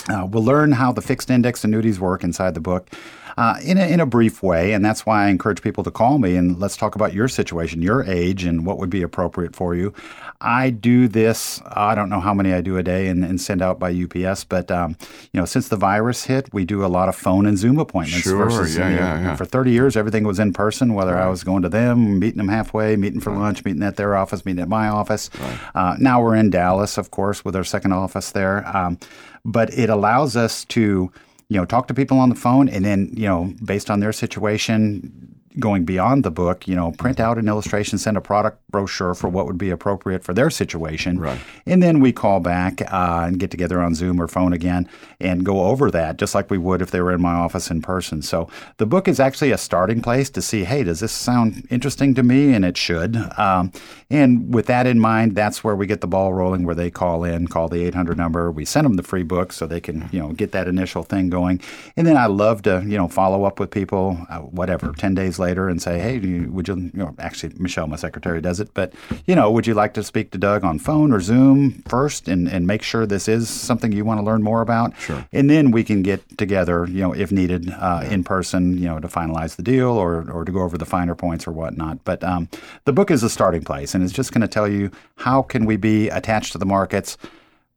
uh, 0.10 0.26
we'll 0.30 0.44
learn 0.44 0.72
how 0.72 0.92
the 0.92 1.02
fixed 1.02 1.30
index 1.30 1.64
annuities 1.64 2.00
work 2.00 2.24
inside 2.24 2.54
the 2.54 2.62
book 2.62 2.90
uh, 3.38 3.56
in, 3.64 3.78
a, 3.78 3.88
in 3.88 4.00
a 4.00 4.06
brief 4.06 4.44
way, 4.44 4.74
and 4.74 4.84
that's 4.84 5.06
why 5.06 5.26
I 5.26 5.30
encourage 5.30 5.62
people 5.62 5.84
to 5.84 5.92
call 5.92 6.20
me 6.20 6.36
and 6.36 6.60
let's 6.60 6.78
talk 6.78 6.96
about 6.96 7.14
your 7.14 7.28
situation, 7.28 7.82
your 7.82 8.04
age, 8.04 8.44
and 8.44 8.66
what 8.66 8.78
would 8.78 8.90
be 8.90 9.02
appropriate 9.02 9.56
for 9.56 9.76
you. 9.76 9.94
I 10.42 10.70
do 10.72 11.08
this, 11.08 11.62
I 11.66 11.96
don't 11.96 12.10
know 12.10 12.20
how 12.20 12.34
many 12.34 12.54
I 12.54 12.62
do 12.62 12.78
a 12.78 12.84
day 12.84 13.08
and, 13.08 13.24
and 13.24 13.40
send 13.40 13.62
out 13.62 13.80
by 13.80 13.92
UPS, 13.94 14.44
but 14.44 14.70
um, 14.70 14.98
you 15.32 15.40
know, 15.40 15.46
since 15.46 15.70
the 15.70 15.78
virus 15.78 16.26
hit, 16.26 16.54
we 16.54 16.66
do 16.66 16.86
a 16.86 16.88
lot 16.88 17.10
of 17.10 17.16
phone 17.16 17.46
and 17.46 17.58
Zoom 17.58 17.80
appointments. 17.80 18.24
Sure, 18.24 18.50
versus, 18.50 18.78
yeah, 18.78 18.90
you 18.90 18.96
know, 18.96 19.02
yeah, 19.02 19.22
yeah. 19.22 19.36
For 19.36 19.46
30 19.46 19.72
years, 19.72 19.96
everything 19.96 20.26
was 20.26 20.40
in 20.40 20.54
person, 20.54 20.94
whether 20.94 21.18
I 21.18 21.28
was 21.28 21.44
going 21.44 21.62
to 21.64 21.70
them, 21.70 22.20
meeting 22.20 22.38
them 22.38 22.50
halfway, 22.50 22.96
meeting 22.98 23.22
for 23.22 23.32
lunch, 23.32 23.64
meeting 23.64 23.84
at 23.84 23.96
their 23.96 24.16
office, 24.16 24.46
meeting 24.46 24.62
at 24.62 24.70
my 24.70 24.90
office. 24.90 25.30
Uh, 25.74 25.96
now 25.98 26.22
we're 26.22 26.36
in 26.36 26.50
Dallas, 26.50 26.98
of 26.98 27.10
course, 27.12 27.46
with 27.46 27.56
our 27.56 27.64
second 27.64 27.94
office 27.94 28.32
there. 28.32 28.68
Um, 28.76 29.00
but 29.46 29.74
it 29.74 29.90
allows 29.90 30.36
us 30.36 30.66
to, 30.66 31.12
you 31.50 31.58
know, 31.58 31.66
talk 31.66 31.88
to 31.88 31.94
people 31.94 32.20
on 32.20 32.30
the 32.30 32.36
phone 32.36 32.70
and 32.70 32.86
then, 32.86 33.12
you 33.16 33.28
know, 33.28 33.54
based 33.64 33.90
on 33.90 34.00
their 34.00 34.14
situation, 34.14 35.36
going 35.60 35.86
beyond 35.86 36.24
the 36.24 36.32
book, 36.32 36.68
you 36.68 36.76
know, 36.76 36.92
print 36.92 37.20
out 37.20 37.38
an 37.38 37.48
illustration, 37.48 37.98
send 37.98 38.18
a 38.18 38.22
product 38.22 38.60
brochure 38.70 39.14
for 39.14 39.30
what 39.30 39.46
would 39.46 39.58
be 39.58 39.70
appropriate 39.70 40.24
for 40.24 40.34
their 40.34 40.50
situation. 40.50 41.20
Right. 41.20 41.40
And 41.66 41.82
then 41.82 42.00
we 42.00 42.12
call 42.12 42.40
back 42.40 42.82
uh, 42.82 43.26
and 43.28 43.40
get 43.40 43.52
together 43.52 43.82
on 43.82 43.96
Zoom 43.96 44.22
or 44.22 44.28
phone 44.28 44.54
again 44.54 44.90
and 45.20 45.46
go 45.46 45.66
over 45.66 45.92
that 45.92 46.18
just 46.18 46.34
like 46.34 46.50
we 46.50 46.58
would 46.58 46.82
if 46.82 46.92
they 46.92 47.02
were 47.02 47.14
in 47.14 47.22
my 47.22 47.34
office 47.34 47.70
in 47.70 47.82
person. 47.82 48.22
So 48.22 48.50
the 48.78 48.86
book 48.86 49.08
is 49.08 49.20
actually 49.20 49.52
a 49.52 49.58
starting 49.58 50.02
place 50.02 50.30
to 50.32 50.42
see, 50.42 50.64
hey, 50.64 50.84
does 50.84 51.00
this 51.00 51.12
sound 51.12 51.68
interesting 51.70 52.14
to 52.16 52.24
me? 52.24 52.54
And 52.54 52.66
it 52.66 52.78
should. 52.78 53.16
Um, 53.38 53.72
and 54.10 54.54
with 54.54 54.66
that 54.68 54.88
in 54.88 55.00
mind, 55.00 55.36
that's 55.36 55.64
where 55.64 55.76
we 55.76 55.86
get 55.86 56.02
the 56.02 56.08
ball 56.08 56.34
rolling, 56.34 56.66
where 56.66 56.76
they 56.76 56.90
call 56.90 57.24
in, 57.24 57.48
call 57.48 57.68
the 57.68 57.84
800 57.86 58.18
number. 58.18 58.52
We 58.52 58.66
send 58.66 58.86
them 58.86 58.96
the 58.96 59.04
free 59.04 59.24
book 59.24 59.54
so 59.54 59.68
they 59.68 59.82
can, 59.82 60.10
you 60.12 60.20
know, 60.20 60.30
get 60.34 60.52
that 60.52 60.68
initial 60.68 61.04
thing 61.04 61.30
going. 61.30 61.62
And 61.96 62.08
then 62.08 62.18
I 62.18 62.26
love 62.26 62.64
to, 62.64 62.84
you 62.86 62.98
know, 62.98 63.08
follow 63.08 63.44
up 63.44 63.60
with 63.60 63.72
people, 63.72 64.18
uh, 64.30 64.40
whatever, 64.40 64.92
10 64.94 65.14
days 65.14 65.40
later 65.40 65.43
and 65.52 65.82
say, 65.82 66.00
hey, 66.00 66.18
you, 66.18 66.52
would 66.52 66.68
you, 66.68 66.76
you 66.76 66.92
know, 66.94 67.14
actually, 67.20 67.54
Michelle, 67.58 67.88
my 67.88 67.96
secretary, 67.96 68.42
does 68.42 68.60
it. 68.60 68.74
But, 68.74 68.94
you 69.26 69.36
know, 69.36 69.52
would 69.52 69.68
you 69.68 69.74
like 69.74 69.94
to 69.96 70.04
speak 70.04 70.32
to 70.32 70.38
Doug 70.38 70.64
on 70.64 70.80
phone 70.80 71.12
or 71.12 71.20
Zoom 71.20 71.84
first 71.88 72.28
and, 72.28 72.48
and 72.48 72.66
make 72.66 72.82
sure 72.82 73.06
this 73.06 73.28
is 73.28 73.50
something 73.50 73.92
you 73.92 74.06
want 74.06 74.20
to 74.20 74.26
learn 74.26 74.42
more 74.42 74.62
about? 74.62 74.98
Sure. 74.98 75.28
And 75.32 75.50
then 75.50 75.72
we 75.72 75.84
can 75.84 76.02
get 76.02 76.38
together, 76.38 76.88
you 76.88 77.02
know, 77.02 77.14
if 77.14 77.32
needed, 77.32 77.70
uh, 77.72 78.08
in 78.10 78.24
person, 78.24 78.78
you 78.78 78.86
know, 78.86 79.00
to 79.00 79.08
finalize 79.08 79.56
the 79.56 79.64
deal 79.64 79.90
or, 79.90 80.30
or 80.32 80.46
to 80.46 80.52
go 80.52 80.62
over 80.62 80.78
the 80.78 80.86
finer 80.86 81.16
points 81.16 81.46
or 81.46 81.52
whatnot. 81.52 82.04
But 82.04 82.24
um, 82.24 82.50
the 82.86 82.94
book 82.94 83.12
is 83.12 83.24
a 83.24 83.30
starting 83.30 83.64
place, 83.64 83.94
and 83.94 84.04
it's 84.04 84.14
just 84.14 84.32
going 84.32 84.42
to 84.42 84.48
tell 84.48 84.68
you 84.68 84.92
how 85.18 85.42
can 85.42 85.66
we 85.66 85.78
be 85.78 86.10
attached 86.10 86.54
to 86.54 86.58
the 86.58 86.66
markets 86.66 87.18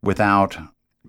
without 0.03 0.57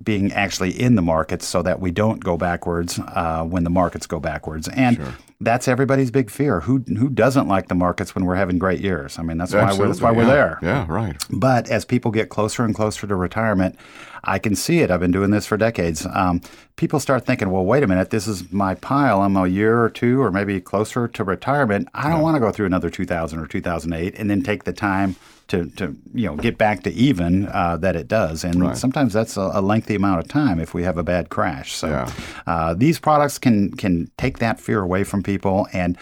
being 0.02 0.32
actually 0.32 0.70
in 0.70 0.94
the 0.94 1.02
markets 1.02 1.46
so 1.46 1.62
that 1.62 1.80
we 1.80 1.90
don't 1.90 2.22
go 2.22 2.36
backwards 2.36 2.98
uh, 2.98 3.44
when 3.44 3.64
the 3.64 3.70
markets 3.70 4.06
go 4.06 4.20
backwards. 4.20 4.68
And 4.68 4.98
that's 5.40 5.68
everybody's 5.68 6.10
big 6.10 6.30
fear. 6.30 6.60
Who 6.60 6.78
who 6.78 7.08
doesn't 7.08 7.46
like 7.46 7.68
the 7.68 7.74
markets 7.74 8.14
when 8.14 8.24
we're 8.24 8.34
having 8.34 8.58
great 8.58 8.80
years? 8.80 9.18
I 9.18 9.22
mean, 9.22 9.38
that's 9.38 9.54
why 9.54 9.72
we're, 9.72 9.86
that's 9.86 10.00
why 10.00 10.10
we're 10.10 10.26
there. 10.26 10.58
Yeah, 10.62 10.84
right. 10.88 11.16
But 11.30 11.70
as 11.70 11.84
people 11.84 12.10
get 12.10 12.28
closer 12.28 12.64
and 12.64 12.74
closer 12.74 13.06
to 13.06 13.14
retirement, 13.14 13.76
I 14.24 14.38
can 14.38 14.54
see 14.54 14.80
it. 14.80 14.90
I've 14.90 15.00
been 15.00 15.10
doing 15.10 15.30
this 15.30 15.46
for 15.46 15.56
decades. 15.56 16.06
Um, 16.12 16.40
people 16.76 17.00
start 17.00 17.24
thinking, 17.26 17.50
well, 17.50 17.64
wait 17.64 17.82
a 17.82 17.86
minute, 17.86 18.10
this 18.10 18.26
is 18.26 18.52
my 18.52 18.74
pile. 18.74 19.22
I'm 19.22 19.36
a 19.36 19.46
year 19.46 19.82
or 19.82 19.90
two 19.90 20.20
or 20.20 20.30
maybe 20.30 20.60
closer 20.60 21.08
to 21.08 21.24
retirement. 21.24 21.88
I 21.94 22.08
don't 22.10 22.22
want 22.22 22.36
to 22.36 22.40
go 22.40 22.50
through 22.52 22.66
another 22.66 22.90
2000 22.90 23.38
or 23.38 23.46
2008 23.46 24.14
and 24.18 24.30
then 24.30 24.42
take 24.42 24.64
the 24.64 24.72
time 24.72 25.16
to, 25.48 25.64
to 25.76 25.96
you 26.12 26.26
know 26.26 26.36
get 26.36 26.58
back 26.58 26.82
to 26.82 26.92
even 26.92 27.48
uh, 27.48 27.76
that 27.78 27.96
it 27.96 28.06
does. 28.06 28.44
And 28.44 28.76
sometimes 28.76 29.14
that's 29.14 29.36
a, 29.38 29.50
a 29.54 29.62
lengthy 29.62 29.94
amount 29.94 30.20
of 30.20 30.28
time 30.28 30.60
if 30.60 30.74
we 30.74 30.82
have 30.82 30.98
a 30.98 31.02
bad 31.02 31.30
crash. 31.30 31.72
So 31.74 31.88
Yeah. 31.88 32.12
uh, 32.46 32.74
these 32.74 32.98
products 32.98 33.38
can 33.38 33.70
can 33.72 34.10
take 34.18 34.38
that 34.40 34.60
fear 34.60 34.80
away 34.82 35.04
from 35.04 35.22
people 35.22 35.66
and 35.72 35.96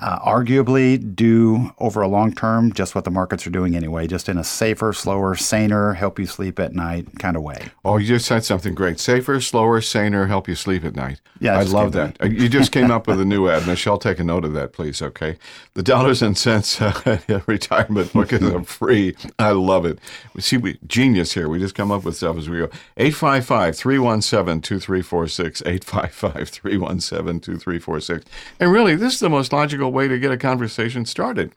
uh, 0.00 0.18
arguably 0.20 1.14
do 1.14 1.70
over 1.78 2.00
a 2.00 2.08
long 2.08 2.32
term 2.32 2.72
just 2.72 2.94
what 2.94 3.04
the 3.04 3.10
markets 3.10 3.46
are 3.46 3.50
doing 3.50 3.76
anyway, 3.76 4.06
just 4.06 4.28
in 4.28 4.38
a 4.38 4.44
safer, 4.44 4.92
slower, 4.92 5.34
saner, 5.34 5.94
help 5.94 6.18
you 6.18 6.26
sleep 6.26 6.58
at 6.58 6.74
night 6.74 7.18
kind 7.18 7.36
of 7.36 7.42
way. 7.42 7.70
Oh, 7.84 7.98
you 7.98 8.06
just 8.06 8.26
said 8.26 8.44
something 8.44 8.74
great. 8.74 8.98
Safer, 8.98 9.40
slower, 9.40 9.80
saner, 9.80 10.26
help 10.26 10.48
you 10.48 10.54
sleep 10.54 10.84
at 10.84 10.96
night. 10.96 11.20
Yeah, 11.40 11.58
I 11.58 11.64
love 11.64 11.92
that. 11.92 12.16
You 12.22 12.48
just 12.48 12.72
came 12.72 12.90
up 12.90 13.06
with 13.06 13.20
a 13.20 13.24
new 13.24 13.48
ad. 13.48 13.66
Michelle, 13.66 13.98
take 13.98 14.18
a 14.18 14.24
note 14.24 14.44
of 14.44 14.52
that, 14.54 14.72
please, 14.72 15.02
okay? 15.02 15.36
The 15.74 15.82
Dollars 15.82 16.22
and 16.22 16.38
Cents 16.38 16.80
uh, 16.80 17.18
retirement 17.46 18.12
book 18.12 18.32
is 18.32 18.42
a 18.42 18.62
free. 18.62 19.16
I 19.38 19.50
love 19.50 19.84
it. 19.84 19.98
See, 20.38 20.56
we 20.56 20.78
genius 20.86 21.34
here. 21.34 21.48
We 21.48 21.58
just 21.58 21.74
come 21.74 21.90
up 21.90 22.04
with 22.04 22.16
stuff 22.16 22.36
as 22.36 22.48
we 22.48 22.58
go. 22.58 22.70
855 22.96 23.76
317 23.76 24.60
2346. 24.62 25.62
855 25.62 26.48
317 26.48 27.40
2346. 27.40 28.24
And 28.60 28.72
really, 28.72 28.94
this 28.94 29.14
is 29.14 29.20
the 29.20 29.28
most 29.28 29.52
logical 29.52 29.81
way 29.88 30.08
to 30.08 30.18
get 30.18 30.32
a 30.32 30.36
conversation 30.36 31.04
started. 31.04 31.52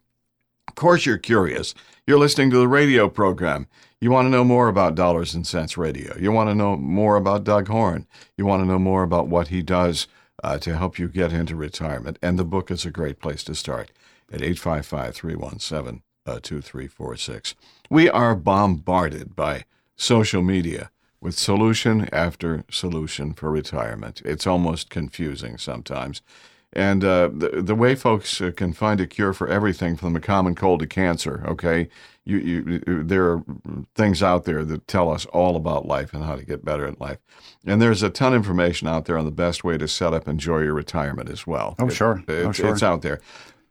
Of 0.68 0.76
course, 0.76 1.06
you're 1.06 1.18
curious. 1.18 1.74
You're 2.08 2.20
listening 2.20 2.50
to 2.52 2.58
the 2.58 2.68
radio 2.68 3.10
program. 3.10 3.68
You 4.02 4.12
want 4.12 4.26
to 4.26 4.30
know 4.30 4.44
more 4.44 4.68
about 4.68 4.96
Dollars 4.96 5.34
and 5.34 5.46
Cents 5.46 5.78
Radio. 5.78 6.16
You 6.20 6.32
want 6.32 6.50
to 6.50 6.56
know 6.56 6.76
more 6.76 7.16
about 7.16 7.44
Doug 7.44 7.68
Horn. 7.68 8.08
You 8.38 8.46
want 8.46 8.62
to 8.62 8.68
know 8.68 8.80
more 8.80 9.04
about 9.04 9.28
what 9.28 9.48
he 9.48 9.62
does 9.62 10.08
uh, 10.44 10.58
to 10.60 10.76
help 10.76 11.00
you 11.00 11.08
get 11.08 11.32
into 11.32 11.56
retirement. 11.56 12.20
And 12.22 12.38
the 12.38 12.44
book 12.44 12.70
is 12.70 12.86
a 12.86 12.92
great 12.92 13.20
place 13.20 13.44
to 13.46 13.56
start 13.56 13.92
at 14.32 14.42
855 14.42 15.16
317 15.16 16.02
2346. 16.26 17.56
We 17.90 18.10
are 18.10 18.36
bombarded 18.36 19.36
by 19.36 19.66
social 19.96 20.42
media 20.42 20.92
with 21.22 21.38
solution 21.38 22.10
after 22.12 22.64
solution 22.70 23.34
for 23.34 23.50
retirement. 23.50 24.22
It's 24.26 24.46
almost 24.46 24.90
confusing 24.90 25.58
sometimes. 25.58 26.22
And 26.76 27.04
uh, 27.06 27.30
the, 27.34 27.62
the 27.62 27.76
way 27.76 27.96
folks 27.96 28.42
uh, 28.42 28.52
can 28.56 28.74
find 28.74 29.00
a 29.00 29.08
cure 29.08 29.32
for 29.34 29.48
everything 29.48 29.96
from 29.96 30.12
the 30.14 30.20
common 30.20 30.56
cold 30.56 30.82
to 30.82 30.88
cancer, 30.88 31.42
okay? 31.48 31.88
You, 32.26 32.38
you, 32.40 33.04
there 33.04 33.32
are 33.32 33.44
things 33.96 34.22
out 34.22 34.44
there 34.46 34.66
that 34.66 34.88
tell 34.88 35.10
us 35.12 35.26
all 35.28 35.56
about 35.56 35.86
life 35.86 36.14
and 36.14 36.24
how 36.26 36.36
to 36.36 36.44
get 36.44 36.66
better 36.66 36.86
at 36.86 37.00
life. 37.00 37.20
And 37.66 37.82
there's 37.82 38.04
a 38.04 38.10
ton 38.10 38.34
of 38.34 38.38
information 38.38 38.88
out 38.88 39.06
there 39.06 39.18
on 39.18 39.26
the 39.26 39.32
best 39.32 39.64
way 39.64 39.78
to 39.78 39.88
set 39.88 40.14
up 40.14 40.24
and 40.28 40.34
enjoy 40.34 40.60
your 40.62 40.74
retirement 40.74 41.30
as 41.30 41.48
well. 41.48 41.76
Oh, 41.80 41.88
sure. 41.88 42.24
It- 42.28 42.46
Oh, 42.46 42.52
sure. 42.52 42.72
it's 42.74 42.84
out 42.84 43.04
there. 43.04 43.22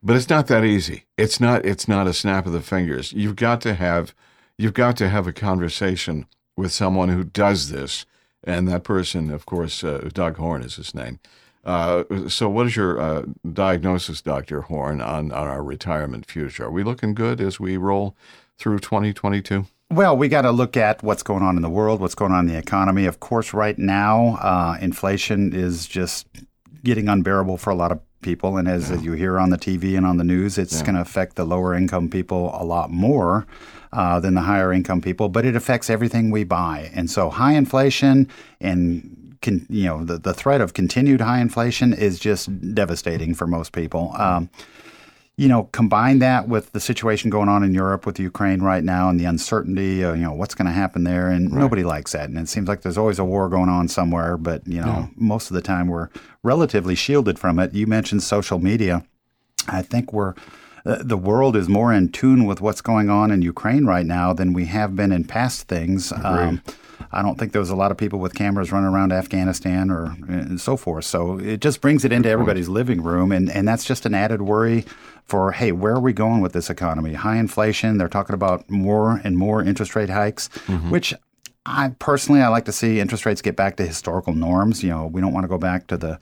But 0.02 0.16
it's 0.16 0.28
not 0.30 0.46
that 0.48 0.64
easy. 0.64 1.04
It's 1.16 1.40
not 1.40 1.64
it's 1.64 1.88
not 1.88 2.06
a 2.06 2.12
snap 2.12 2.44
of 2.46 2.52
the 2.52 2.60
fingers. 2.60 3.12
You've 3.14 3.36
got 3.36 3.60
to 3.62 3.72
have 3.74 4.14
you've 4.58 4.74
got 4.74 4.96
to 4.98 5.08
have 5.08 5.26
a 5.26 5.32
conversation 5.32 6.26
with 6.56 6.72
someone 6.72 7.08
who 7.08 7.24
does 7.24 7.70
this. 7.70 8.04
And 8.46 8.68
that 8.68 8.84
person, 8.84 9.30
of 9.30 9.46
course, 9.46 9.82
uh, 9.82 10.10
Doug 10.12 10.36
Horn 10.36 10.60
is 10.62 10.76
his 10.76 10.94
name. 10.94 11.20
Uh, 11.64 12.04
so, 12.28 12.48
what 12.48 12.66
is 12.66 12.76
your 12.76 13.00
uh, 13.00 13.22
diagnosis, 13.52 14.20
Dr. 14.20 14.62
Horn, 14.62 15.00
on, 15.00 15.32
on 15.32 15.48
our 15.48 15.62
retirement 15.62 16.26
future? 16.26 16.64
Are 16.64 16.70
we 16.70 16.82
looking 16.82 17.14
good 17.14 17.40
as 17.40 17.58
we 17.58 17.76
roll 17.76 18.16
through 18.58 18.80
2022? 18.80 19.66
Well, 19.90 20.16
we 20.16 20.28
got 20.28 20.42
to 20.42 20.50
look 20.50 20.76
at 20.76 21.02
what's 21.02 21.22
going 21.22 21.42
on 21.42 21.56
in 21.56 21.62
the 21.62 21.70
world, 21.70 22.00
what's 22.00 22.14
going 22.14 22.32
on 22.32 22.48
in 22.48 22.52
the 22.52 22.58
economy. 22.58 23.06
Of 23.06 23.20
course, 23.20 23.54
right 23.54 23.78
now, 23.78 24.38
uh, 24.40 24.76
inflation 24.80 25.54
is 25.54 25.86
just 25.86 26.26
getting 26.82 27.08
unbearable 27.08 27.56
for 27.56 27.70
a 27.70 27.74
lot 27.74 27.92
of 27.92 28.00
people. 28.20 28.56
And 28.56 28.66
as, 28.66 28.90
yeah. 28.90 29.00
you 29.00 29.12
hear 29.12 29.38
on 29.38 29.50
the 29.50 29.58
TV 29.58 29.96
and 29.96 30.04
on 30.04 30.16
the 30.16 30.24
news, 30.24 30.58
it's 30.58 30.78
yeah. 30.78 30.82
going 30.82 30.94
to 30.96 31.00
affect 31.00 31.36
the 31.36 31.44
lower 31.44 31.74
income 31.74 32.08
people 32.10 32.50
a 32.54 32.64
lot 32.64 32.90
more 32.90 33.46
uh, 33.92 34.18
than 34.20 34.34
the 34.34 34.40
higher 34.40 34.72
income 34.72 35.00
people. 35.00 35.28
But 35.28 35.46
it 35.46 35.54
affects 35.54 35.88
everything 35.88 36.30
we 36.30 36.44
buy. 36.44 36.90
And 36.94 37.10
so 37.10 37.30
high 37.30 37.52
inflation 37.52 38.28
and 38.60 39.23
can, 39.44 39.66
you 39.70 39.84
know 39.84 40.04
the, 40.04 40.18
the 40.18 40.34
threat 40.34 40.60
of 40.60 40.74
continued 40.74 41.20
high 41.20 41.40
inflation 41.40 41.92
is 41.92 42.18
just 42.18 42.74
devastating 42.74 43.34
for 43.34 43.46
most 43.46 43.72
people. 43.72 44.12
Um, 44.16 44.50
you 45.36 45.48
know, 45.48 45.64
combine 45.72 46.20
that 46.20 46.48
with 46.48 46.70
the 46.70 46.78
situation 46.78 47.28
going 47.28 47.48
on 47.48 47.64
in 47.64 47.74
Europe 47.74 48.06
with 48.06 48.20
Ukraine 48.20 48.62
right 48.62 48.84
now 48.84 49.08
and 49.08 49.18
the 49.18 49.24
uncertainty, 49.24 50.02
of, 50.02 50.16
you 50.16 50.22
know, 50.22 50.32
what's 50.32 50.54
going 50.54 50.66
to 50.66 50.72
happen 50.72 51.02
there, 51.02 51.28
and 51.28 51.52
right. 51.52 51.58
nobody 51.58 51.82
likes 51.82 52.12
that. 52.12 52.28
And 52.28 52.38
it 52.38 52.48
seems 52.48 52.68
like 52.68 52.82
there's 52.82 52.96
always 52.96 53.18
a 53.18 53.24
war 53.24 53.48
going 53.48 53.68
on 53.68 53.88
somewhere, 53.88 54.36
but 54.36 54.66
you 54.66 54.80
know, 54.80 54.86
yeah. 54.86 55.06
most 55.16 55.50
of 55.50 55.54
the 55.54 55.62
time 55.62 55.88
we're 55.88 56.08
relatively 56.42 56.94
shielded 56.94 57.38
from 57.38 57.58
it. 57.58 57.74
You 57.74 57.86
mentioned 57.86 58.22
social 58.22 58.60
media. 58.60 59.04
I 59.66 59.82
think 59.82 60.12
we're 60.12 60.34
uh, 60.86 61.02
the 61.02 61.16
world 61.16 61.56
is 61.56 61.68
more 61.68 61.92
in 61.92 62.10
tune 62.10 62.44
with 62.44 62.60
what's 62.60 62.80
going 62.80 63.08
on 63.08 63.30
in 63.30 63.42
Ukraine 63.42 63.86
right 63.86 64.06
now 64.06 64.32
than 64.32 64.52
we 64.52 64.66
have 64.66 64.94
been 64.94 65.12
in 65.12 65.24
past 65.24 65.66
things. 65.66 66.12
Um, 66.12 66.62
I 67.12 67.22
don't 67.22 67.38
think 67.38 67.52
there 67.52 67.60
was 67.60 67.70
a 67.70 67.76
lot 67.76 67.90
of 67.90 67.96
people 67.96 68.18
with 68.18 68.34
cameras 68.34 68.72
running 68.72 68.88
around 68.88 69.12
Afghanistan 69.12 69.90
or 69.90 70.16
and 70.28 70.60
so 70.60 70.76
forth. 70.76 71.04
So 71.04 71.38
it 71.38 71.60
just 71.60 71.80
brings 71.80 72.04
it 72.04 72.12
into 72.12 72.28
everybody's 72.28 72.68
living 72.68 73.02
room, 73.02 73.32
and, 73.32 73.50
and 73.50 73.66
that's 73.66 73.84
just 73.84 74.04
an 74.04 74.14
added 74.14 74.42
worry 74.42 74.84
for 75.24 75.52
hey, 75.52 75.72
where 75.72 75.94
are 75.94 76.00
we 76.00 76.12
going 76.12 76.40
with 76.40 76.52
this 76.52 76.68
economy? 76.68 77.14
High 77.14 77.36
inflation. 77.36 77.98
They're 77.98 78.08
talking 78.08 78.34
about 78.34 78.68
more 78.68 79.20
and 79.24 79.38
more 79.38 79.62
interest 79.62 79.96
rate 79.96 80.10
hikes, 80.10 80.48
mm-hmm. 80.66 80.90
which 80.90 81.14
I 81.66 81.92
personally, 81.98 82.42
I 82.42 82.48
like 82.48 82.66
to 82.66 82.72
see 82.72 83.00
interest 83.00 83.24
rates 83.24 83.40
get 83.40 83.56
back 83.56 83.76
to 83.76 83.86
historical 83.86 84.34
norms. 84.34 84.82
You 84.82 84.90
know, 84.90 85.06
we 85.06 85.22
don't 85.22 85.32
want 85.32 85.44
to 85.44 85.48
go 85.48 85.56
back 85.56 85.86
to 85.86 85.96
the 85.96 86.18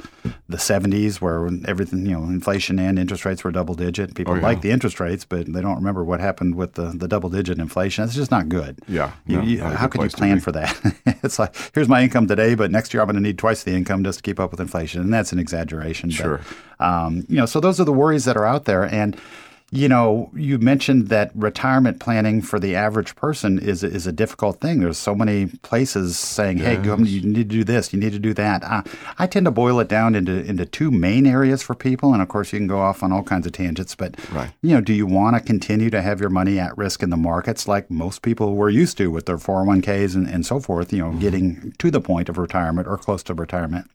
the 0.48 0.56
70s 0.56 1.20
where 1.20 1.48
everything, 1.66 2.06
you 2.06 2.12
know, 2.12 2.22
inflation 2.24 2.78
and 2.78 2.96
interest 2.96 3.24
rates 3.24 3.42
were 3.42 3.50
double 3.50 3.74
digit. 3.74 4.14
People 4.14 4.34
oh, 4.34 4.36
yeah. 4.36 4.42
like 4.42 4.60
the 4.60 4.70
interest 4.70 5.00
rates, 5.00 5.24
but 5.24 5.52
they 5.52 5.60
don't 5.60 5.74
remember 5.74 6.04
what 6.04 6.20
happened 6.20 6.54
with 6.54 6.74
the, 6.74 6.92
the 6.94 7.08
double 7.08 7.28
digit 7.28 7.58
inflation. 7.58 8.04
It's 8.04 8.14
just 8.14 8.30
not 8.30 8.48
good. 8.48 8.78
Yeah. 8.86 9.12
You, 9.26 9.38
no, 9.38 9.42
you, 9.42 9.62
how 9.62 9.88
could 9.88 10.02
you 10.02 10.10
plan 10.10 10.38
for 10.38 10.52
that? 10.52 10.78
it's 11.24 11.40
like, 11.40 11.56
here's 11.74 11.88
my 11.88 12.02
income 12.02 12.28
today, 12.28 12.54
but 12.54 12.70
next 12.70 12.94
year 12.94 13.00
I'm 13.00 13.08
going 13.08 13.16
to 13.16 13.22
need 13.22 13.38
twice 13.38 13.64
the 13.64 13.72
income 13.72 14.04
just 14.04 14.18
to 14.18 14.22
keep 14.22 14.38
up 14.38 14.52
with 14.52 14.60
inflation. 14.60 15.00
And 15.00 15.12
that's 15.12 15.32
an 15.32 15.40
exaggeration. 15.40 16.10
Sure. 16.10 16.40
But, 16.78 16.86
um, 16.86 17.24
you 17.28 17.36
know, 17.36 17.46
so 17.46 17.58
those 17.58 17.80
are 17.80 17.84
the 17.84 17.92
worries 17.92 18.26
that 18.26 18.36
are 18.36 18.46
out 18.46 18.64
there. 18.64 18.84
And, 18.84 19.16
you 19.74 19.88
know, 19.88 20.30
you 20.34 20.58
mentioned 20.58 21.08
that 21.08 21.30
retirement 21.34 21.98
planning 21.98 22.42
for 22.42 22.60
the 22.60 22.76
average 22.76 23.16
person 23.16 23.58
is 23.58 23.82
is 23.82 24.06
a 24.06 24.12
difficult 24.12 24.60
thing. 24.60 24.80
There's 24.80 24.98
so 24.98 25.14
many 25.14 25.46
places 25.46 26.18
saying, 26.18 26.58
"Hey, 26.58 26.74
yes. 26.74 27.08
you 27.08 27.22
need 27.22 27.34
to 27.34 27.44
do 27.44 27.64
this, 27.64 27.90
you 27.90 27.98
need 27.98 28.12
to 28.12 28.18
do 28.18 28.34
that." 28.34 28.62
Uh, 28.62 28.82
I 29.18 29.26
tend 29.26 29.46
to 29.46 29.50
boil 29.50 29.80
it 29.80 29.88
down 29.88 30.14
into 30.14 30.44
into 30.44 30.66
two 30.66 30.90
main 30.90 31.26
areas 31.26 31.62
for 31.62 31.74
people, 31.74 32.12
and 32.12 32.20
of 32.20 32.28
course, 32.28 32.52
you 32.52 32.58
can 32.58 32.68
go 32.68 32.80
off 32.80 33.02
on 33.02 33.12
all 33.12 33.22
kinds 33.22 33.46
of 33.46 33.52
tangents. 33.52 33.94
But 33.94 34.16
right. 34.30 34.52
you 34.60 34.74
know, 34.74 34.82
do 34.82 34.92
you 34.92 35.06
want 35.06 35.36
to 35.36 35.42
continue 35.42 35.88
to 35.88 36.02
have 36.02 36.20
your 36.20 36.30
money 36.30 36.58
at 36.58 36.76
risk 36.76 37.02
in 37.02 37.08
the 37.08 37.16
markets 37.16 37.66
like 37.66 37.90
most 37.90 38.20
people 38.20 38.54
were 38.54 38.68
used 38.68 38.98
to 38.98 39.10
with 39.10 39.24
their 39.24 39.38
401ks 39.38 40.14
and, 40.14 40.28
and 40.28 40.44
so 40.44 40.60
forth? 40.60 40.92
You 40.92 40.98
know, 40.98 41.10
mm-hmm. 41.12 41.20
getting 41.20 41.74
to 41.78 41.90
the 41.90 42.00
point 42.02 42.28
of 42.28 42.36
retirement 42.36 42.86
or 42.86 42.98
close 42.98 43.22
to 43.22 43.34
retirement. 43.34 43.90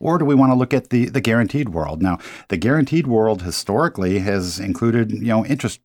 Or 0.00 0.18
do 0.18 0.24
we 0.24 0.34
want 0.34 0.50
to 0.50 0.56
look 0.56 0.74
at 0.74 0.90
the, 0.90 1.10
the 1.10 1.20
guaranteed 1.20 1.68
world? 1.68 2.02
Now, 2.02 2.18
the 2.48 2.56
guaranteed 2.56 3.06
world 3.06 3.42
historically 3.42 4.18
has 4.20 4.58
included, 4.58 5.12
you 5.12 5.28
know, 5.28 5.44
interest 5.46 5.80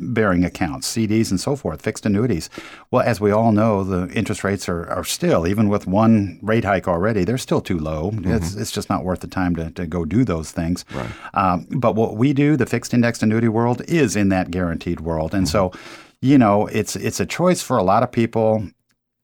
bearing 0.00 0.44
accounts, 0.44 0.90
CDs 0.90 1.30
and 1.30 1.38
so 1.38 1.54
forth, 1.54 1.82
fixed 1.82 2.06
annuities. 2.06 2.48
Well, 2.90 3.02
as 3.02 3.20
we 3.20 3.30
all 3.30 3.52
know, 3.52 3.84
the 3.84 4.12
interest 4.14 4.42
rates 4.44 4.68
are, 4.68 4.88
are 4.88 5.04
still, 5.04 5.46
even 5.46 5.68
with 5.68 5.86
one 5.86 6.38
rate 6.42 6.64
hike 6.64 6.88
already, 6.88 7.24
they're 7.24 7.38
still 7.38 7.60
too 7.60 7.78
low. 7.78 8.10
Mm-hmm. 8.10 8.32
It's, 8.32 8.54
it's 8.54 8.72
just 8.72 8.88
not 8.88 9.04
worth 9.04 9.20
the 9.20 9.26
time 9.26 9.54
to, 9.56 9.70
to 9.72 9.86
go 9.86 10.04
do 10.04 10.24
those 10.24 10.50
things. 10.50 10.84
Right. 10.94 11.10
Um, 11.34 11.66
but 11.70 11.94
what 11.94 12.16
we 12.16 12.32
do, 12.32 12.56
the 12.56 12.66
fixed 12.66 12.94
indexed 12.94 13.22
annuity 13.22 13.48
world, 13.48 13.82
is 13.88 14.16
in 14.16 14.30
that 14.30 14.50
guaranteed 14.50 15.00
world. 15.00 15.34
And 15.34 15.46
mm-hmm. 15.46 15.72
so, 15.72 15.72
you 16.22 16.38
know, 16.38 16.66
it's 16.66 16.96
it's 16.96 17.20
a 17.20 17.26
choice 17.26 17.62
for 17.62 17.78
a 17.78 17.82
lot 17.82 18.02
of 18.02 18.12
people 18.12 18.66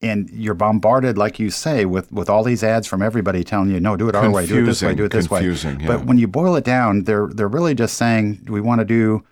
and 0.01 0.29
you're 0.29 0.53
bombarded, 0.53 1.17
like 1.17 1.39
you 1.39 1.49
say, 1.49 1.85
with, 1.85 2.11
with 2.11 2.29
all 2.29 2.43
these 2.43 2.63
ads 2.63 2.85
from 2.85 3.01
everybody 3.01 3.43
telling 3.43 3.71
you, 3.71 3.79
no, 3.79 3.97
do 3.97 4.07
it 4.07 4.15
our 4.15 4.29
way, 4.29 4.45
do 4.45 4.61
it 4.61 4.65
this 4.65 4.81
way, 4.81 4.93
do 4.93 5.05
it 5.05 5.11
this 5.11 5.29
way. 5.29 5.43
Yeah. 5.43 5.75
But 5.87 6.05
when 6.05 6.17
you 6.17 6.27
boil 6.27 6.55
it 6.55 6.63
down, 6.63 7.03
they're 7.03 7.27
they're 7.27 7.47
really 7.47 7.73
just 7.73 7.97
saying 7.97 8.45
we 8.47 8.61
want 8.61 8.79
to 8.79 8.85
do 8.85 9.23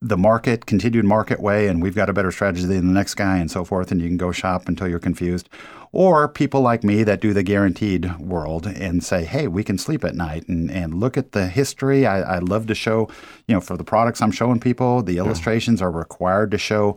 the 0.00 0.16
market, 0.16 0.66
continued 0.66 1.04
market 1.04 1.40
way, 1.40 1.66
and 1.66 1.82
we've 1.82 1.94
got 1.94 2.08
a 2.08 2.12
better 2.12 2.30
strategy 2.30 2.64
than 2.64 2.86
the 2.86 2.92
next 2.92 3.14
guy, 3.14 3.38
and 3.38 3.50
so 3.50 3.64
forth. 3.64 3.90
And 3.90 4.00
you 4.00 4.08
can 4.08 4.16
go 4.16 4.32
shop 4.32 4.68
until 4.68 4.88
you're 4.88 4.98
confused. 4.98 5.48
Or 5.90 6.28
people 6.28 6.60
like 6.60 6.84
me 6.84 7.02
that 7.04 7.20
do 7.20 7.32
the 7.32 7.42
guaranteed 7.42 8.18
world 8.18 8.66
and 8.66 9.02
say, 9.02 9.24
hey, 9.24 9.48
we 9.48 9.64
can 9.64 9.78
sleep 9.78 10.04
at 10.04 10.14
night 10.14 10.46
and, 10.46 10.70
and 10.70 11.00
look 11.00 11.16
at 11.16 11.32
the 11.32 11.48
history. 11.48 12.04
I, 12.04 12.36
I 12.36 12.38
love 12.40 12.66
to 12.66 12.74
show, 12.74 13.08
you 13.46 13.54
know, 13.54 13.60
for 13.60 13.76
the 13.76 13.84
products 13.84 14.20
I'm 14.20 14.30
showing 14.30 14.60
people, 14.60 15.02
the 15.02 15.16
illustrations 15.16 15.80
yeah. 15.80 15.86
are 15.86 15.90
required 15.90 16.50
to 16.50 16.58
show 16.58 16.96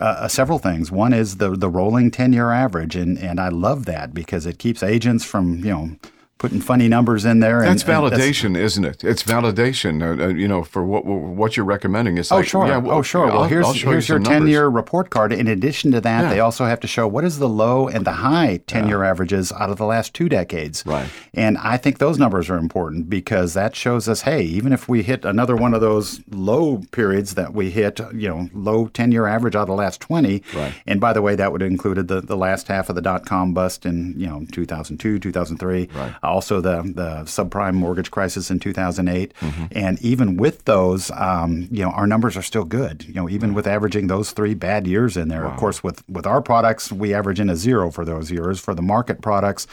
uh, 0.00 0.04
uh, 0.04 0.28
several 0.28 0.58
things. 0.58 0.90
One 0.90 1.12
is 1.12 1.36
the 1.36 1.56
the 1.56 1.68
rolling 1.68 2.10
ten 2.10 2.32
year 2.32 2.50
average, 2.50 2.96
and 2.96 3.18
and 3.18 3.40
I 3.40 3.48
love 3.48 3.84
that 3.86 4.14
because 4.14 4.46
it 4.46 4.58
keeps 4.58 4.82
agents 4.82 5.24
from 5.24 5.58
you 5.64 5.72
know 5.72 5.90
putting 6.38 6.60
funny 6.60 6.88
numbers 6.88 7.24
in 7.24 7.40
there. 7.40 7.60
That's 7.62 7.82
and, 7.82 7.90
validation, 7.90 8.46
and 8.46 8.56
that's, 8.56 8.64
isn't 8.64 8.84
it? 8.84 9.04
It's 9.04 9.22
validation. 9.22 10.02
Uh, 10.02 10.24
uh, 10.24 10.28
you 10.28 10.48
know, 10.48 10.62
for 10.62 10.84
what 10.84 11.04
what 11.04 11.56
you're 11.56 11.66
recommending. 11.66 12.16
It's 12.16 12.32
oh 12.32 12.36
like, 12.36 12.48
sure, 12.48 12.66
yeah, 12.66 12.78
well, 12.78 12.98
oh 12.98 13.02
sure. 13.02 13.26
Well, 13.26 13.42
I'll, 13.42 13.48
here's 13.48 13.66
I'll 13.66 13.72
here's 13.72 14.08
you 14.08 14.14
your 14.14 14.24
ten 14.24 14.46
year 14.46 14.68
report 14.68 15.10
card. 15.10 15.32
In 15.32 15.48
addition 15.48 15.90
to 15.92 16.00
that, 16.00 16.22
yeah. 16.22 16.30
they 16.30 16.40
also 16.40 16.64
have 16.64 16.80
to 16.80 16.86
show 16.86 17.06
what 17.06 17.24
is 17.24 17.38
the 17.38 17.48
low 17.48 17.88
and 17.88 18.04
the 18.04 18.12
high 18.12 18.60
ten 18.66 18.88
year 18.88 19.02
yeah. 19.02 19.10
averages 19.10 19.52
out 19.52 19.70
of 19.70 19.76
the 19.76 19.84
last 19.84 20.14
two 20.14 20.28
decades. 20.28 20.84
Right. 20.86 21.08
And 21.34 21.58
I 21.58 21.76
think 21.76 21.98
those 21.98 22.18
numbers 22.18 22.48
are 22.48 22.56
important 22.56 23.10
because 23.10 23.54
that 23.54 23.74
shows 23.74 24.08
us, 24.08 24.22
hey, 24.22 24.42
even 24.42 24.72
if 24.72 24.88
we 24.88 25.02
hit 25.02 25.24
another 25.24 25.56
one 25.56 25.74
of 25.74 25.80
those 25.80 26.20
low 26.30 26.82
periods 26.92 27.34
that 27.34 27.52
we 27.52 27.70
hit, 27.70 28.00
you 28.14 28.28
know, 28.28 28.48
low 28.54 28.88
ten 28.88 29.12
year 29.12 29.26
average 29.26 29.56
out 29.56 29.62
of 29.62 29.68
the 29.68 29.74
last 29.74 30.00
twenty. 30.00 30.42
Right. 30.54 30.74
And 30.86 31.00
by 31.00 31.12
the 31.12 31.22
way, 31.22 31.34
that 31.34 31.52
would 31.52 31.60
have 31.60 31.70
included 31.70 32.08
the 32.08 32.20
the 32.20 32.36
last 32.36 32.68
half 32.68 32.88
of 32.88 32.94
the 32.94 33.02
dot 33.02 33.26
com 33.26 33.54
bust 33.54 33.84
in 33.84 34.18
you 34.18 34.26
know 34.26 34.46
2002, 34.52 35.18
2003. 35.18 35.88
Right. 35.94 36.14
Also 36.28 36.60
the 36.60 36.82
the 36.82 37.24
subprime 37.24 37.74
mortgage 37.74 38.10
crisis 38.10 38.50
in 38.50 38.60
2008. 38.60 39.34
Mm-hmm. 39.40 39.64
And 39.72 40.00
even 40.02 40.36
with 40.36 40.64
those, 40.64 41.10
um, 41.12 41.68
you 41.70 41.82
know, 41.82 41.90
our 41.90 42.06
numbers 42.06 42.36
are 42.36 42.42
still 42.42 42.64
good. 42.64 43.04
You 43.04 43.14
know, 43.14 43.28
even 43.28 43.54
with 43.54 43.66
averaging 43.66 44.06
those 44.06 44.32
three 44.32 44.54
bad 44.54 44.86
years 44.86 45.16
in 45.16 45.28
there. 45.28 45.44
Wow. 45.44 45.52
Of 45.52 45.56
course, 45.58 45.82
with 45.82 46.08
with 46.08 46.26
our 46.26 46.42
products, 46.42 46.92
we 46.92 47.14
average 47.14 47.40
in 47.40 47.50
a 47.50 47.56
zero 47.56 47.90
for 47.90 48.04
those 48.04 48.30
years. 48.30 48.60
For 48.60 48.74
the 48.74 48.82
market 48.82 49.22
products, 49.22 49.66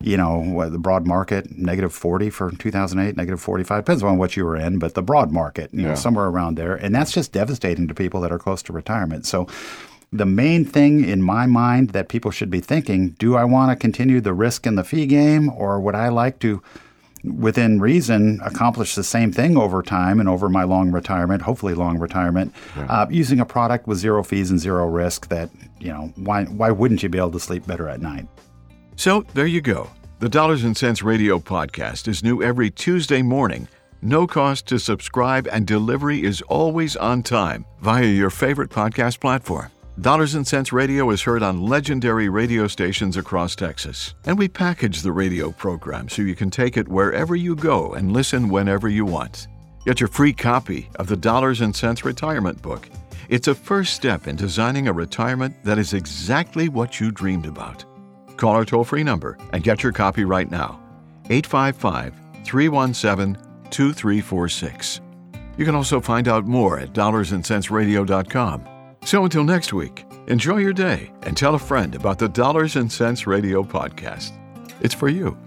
you 0.00 0.16
know, 0.16 0.68
the 0.68 0.78
broad 0.78 1.06
market, 1.06 1.50
negative 1.56 1.92
40 1.92 2.30
for 2.30 2.50
2008, 2.50 3.16
negative 3.16 3.40
45, 3.40 3.84
depends 3.84 4.02
on 4.02 4.18
what 4.18 4.36
you 4.36 4.44
were 4.44 4.56
in, 4.56 4.78
but 4.78 4.94
the 4.94 5.02
broad 5.02 5.32
market, 5.32 5.72
you 5.72 5.82
yeah. 5.82 5.88
know, 5.88 5.94
somewhere 5.94 6.26
around 6.26 6.56
there. 6.56 6.74
And 6.74 6.94
that's 6.94 7.12
just 7.12 7.32
devastating 7.32 7.88
to 7.88 7.94
people 7.94 8.20
that 8.20 8.32
are 8.32 8.38
close 8.38 8.62
to 8.64 8.72
retirement. 8.72 9.26
So 9.26 9.46
the 10.12 10.26
main 10.26 10.64
thing 10.64 11.04
in 11.04 11.22
my 11.22 11.46
mind 11.46 11.90
that 11.90 12.08
people 12.08 12.30
should 12.30 12.50
be 12.50 12.60
thinking 12.60 13.10
do 13.18 13.36
I 13.36 13.44
want 13.44 13.70
to 13.70 13.76
continue 13.76 14.20
the 14.20 14.34
risk 14.34 14.66
and 14.66 14.78
the 14.78 14.84
fee 14.84 15.06
game, 15.06 15.50
or 15.50 15.80
would 15.80 15.94
I 15.94 16.08
like 16.08 16.38
to, 16.40 16.62
within 17.24 17.80
reason, 17.80 18.40
accomplish 18.44 18.94
the 18.94 19.04
same 19.04 19.32
thing 19.32 19.56
over 19.56 19.82
time 19.82 20.20
and 20.20 20.28
over 20.28 20.48
my 20.48 20.64
long 20.64 20.92
retirement, 20.92 21.42
hopefully 21.42 21.74
long 21.74 21.98
retirement, 21.98 22.54
yeah. 22.76 22.84
uh, 22.84 23.06
using 23.10 23.40
a 23.40 23.44
product 23.44 23.86
with 23.86 23.98
zero 23.98 24.22
fees 24.22 24.50
and 24.50 24.60
zero 24.60 24.86
risk 24.86 25.28
that, 25.28 25.50
you 25.80 25.92
know, 25.92 26.12
why, 26.16 26.44
why 26.44 26.70
wouldn't 26.70 27.02
you 27.02 27.08
be 27.08 27.18
able 27.18 27.32
to 27.32 27.40
sleep 27.40 27.66
better 27.66 27.88
at 27.88 28.00
night? 28.00 28.26
So 28.96 29.26
there 29.34 29.46
you 29.46 29.60
go. 29.60 29.90
The 30.20 30.28
Dollars 30.30 30.64
and 30.64 30.74
Cents 30.74 31.02
Radio 31.02 31.38
podcast 31.38 32.08
is 32.08 32.22
new 32.22 32.42
every 32.42 32.70
Tuesday 32.70 33.20
morning. 33.20 33.68
No 34.00 34.26
cost 34.26 34.66
to 34.68 34.78
subscribe, 34.78 35.48
and 35.48 35.66
delivery 35.66 36.22
is 36.22 36.40
always 36.42 36.96
on 36.96 37.22
time 37.22 37.66
via 37.80 38.06
your 38.06 38.30
favorite 38.30 38.70
podcast 38.70 39.20
platform. 39.20 39.70
Dollars 39.98 40.34
and 40.34 40.46
Cents 40.46 40.74
Radio 40.74 41.08
is 41.08 41.22
heard 41.22 41.42
on 41.42 41.62
legendary 41.62 42.28
radio 42.28 42.66
stations 42.68 43.16
across 43.16 43.56
Texas, 43.56 44.14
and 44.26 44.36
we 44.36 44.46
package 44.46 45.00
the 45.00 45.10
radio 45.10 45.50
program 45.50 46.06
so 46.10 46.20
you 46.20 46.34
can 46.34 46.50
take 46.50 46.76
it 46.76 46.86
wherever 46.86 47.34
you 47.34 47.56
go 47.56 47.94
and 47.94 48.12
listen 48.12 48.50
whenever 48.50 48.90
you 48.90 49.06
want. 49.06 49.48
Get 49.86 49.98
your 49.98 50.10
free 50.10 50.34
copy 50.34 50.90
of 50.96 51.06
the 51.06 51.16
Dollars 51.16 51.62
and 51.62 51.74
Cents 51.74 52.04
Retirement 52.04 52.60
Book. 52.60 52.90
It's 53.30 53.48
a 53.48 53.54
first 53.54 53.94
step 53.94 54.26
in 54.26 54.36
designing 54.36 54.86
a 54.86 54.92
retirement 54.92 55.56
that 55.64 55.78
is 55.78 55.94
exactly 55.94 56.68
what 56.68 57.00
you 57.00 57.10
dreamed 57.10 57.46
about. 57.46 57.82
Call 58.36 58.54
our 58.54 58.66
toll 58.66 58.84
free 58.84 59.02
number 59.02 59.38
and 59.54 59.64
get 59.64 59.82
your 59.82 59.92
copy 59.92 60.26
right 60.26 60.50
now 60.50 60.78
855 61.30 62.12
317 62.44 63.42
2346. 63.70 65.00
You 65.56 65.64
can 65.64 65.74
also 65.74 66.02
find 66.02 66.28
out 66.28 66.44
more 66.44 66.78
at 66.78 66.92
dollarsandcentsradio.com. 66.92 68.75
So 69.06 69.22
until 69.22 69.44
next 69.44 69.72
week, 69.72 70.04
enjoy 70.26 70.56
your 70.56 70.72
day 70.72 71.12
and 71.22 71.36
tell 71.36 71.54
a 71.54 71.60
friend 71.60 71.94
about 71.94 72.18
the 72.18 72.28
Dollars 72.28 72.74
and 72.74 72.90
Cents 72.90 73.24
Radio 73.24 73.62
podcast. 73.62 74.32
It's 74.80 74.94
for 74.94 75.08
you. 75.08 75.38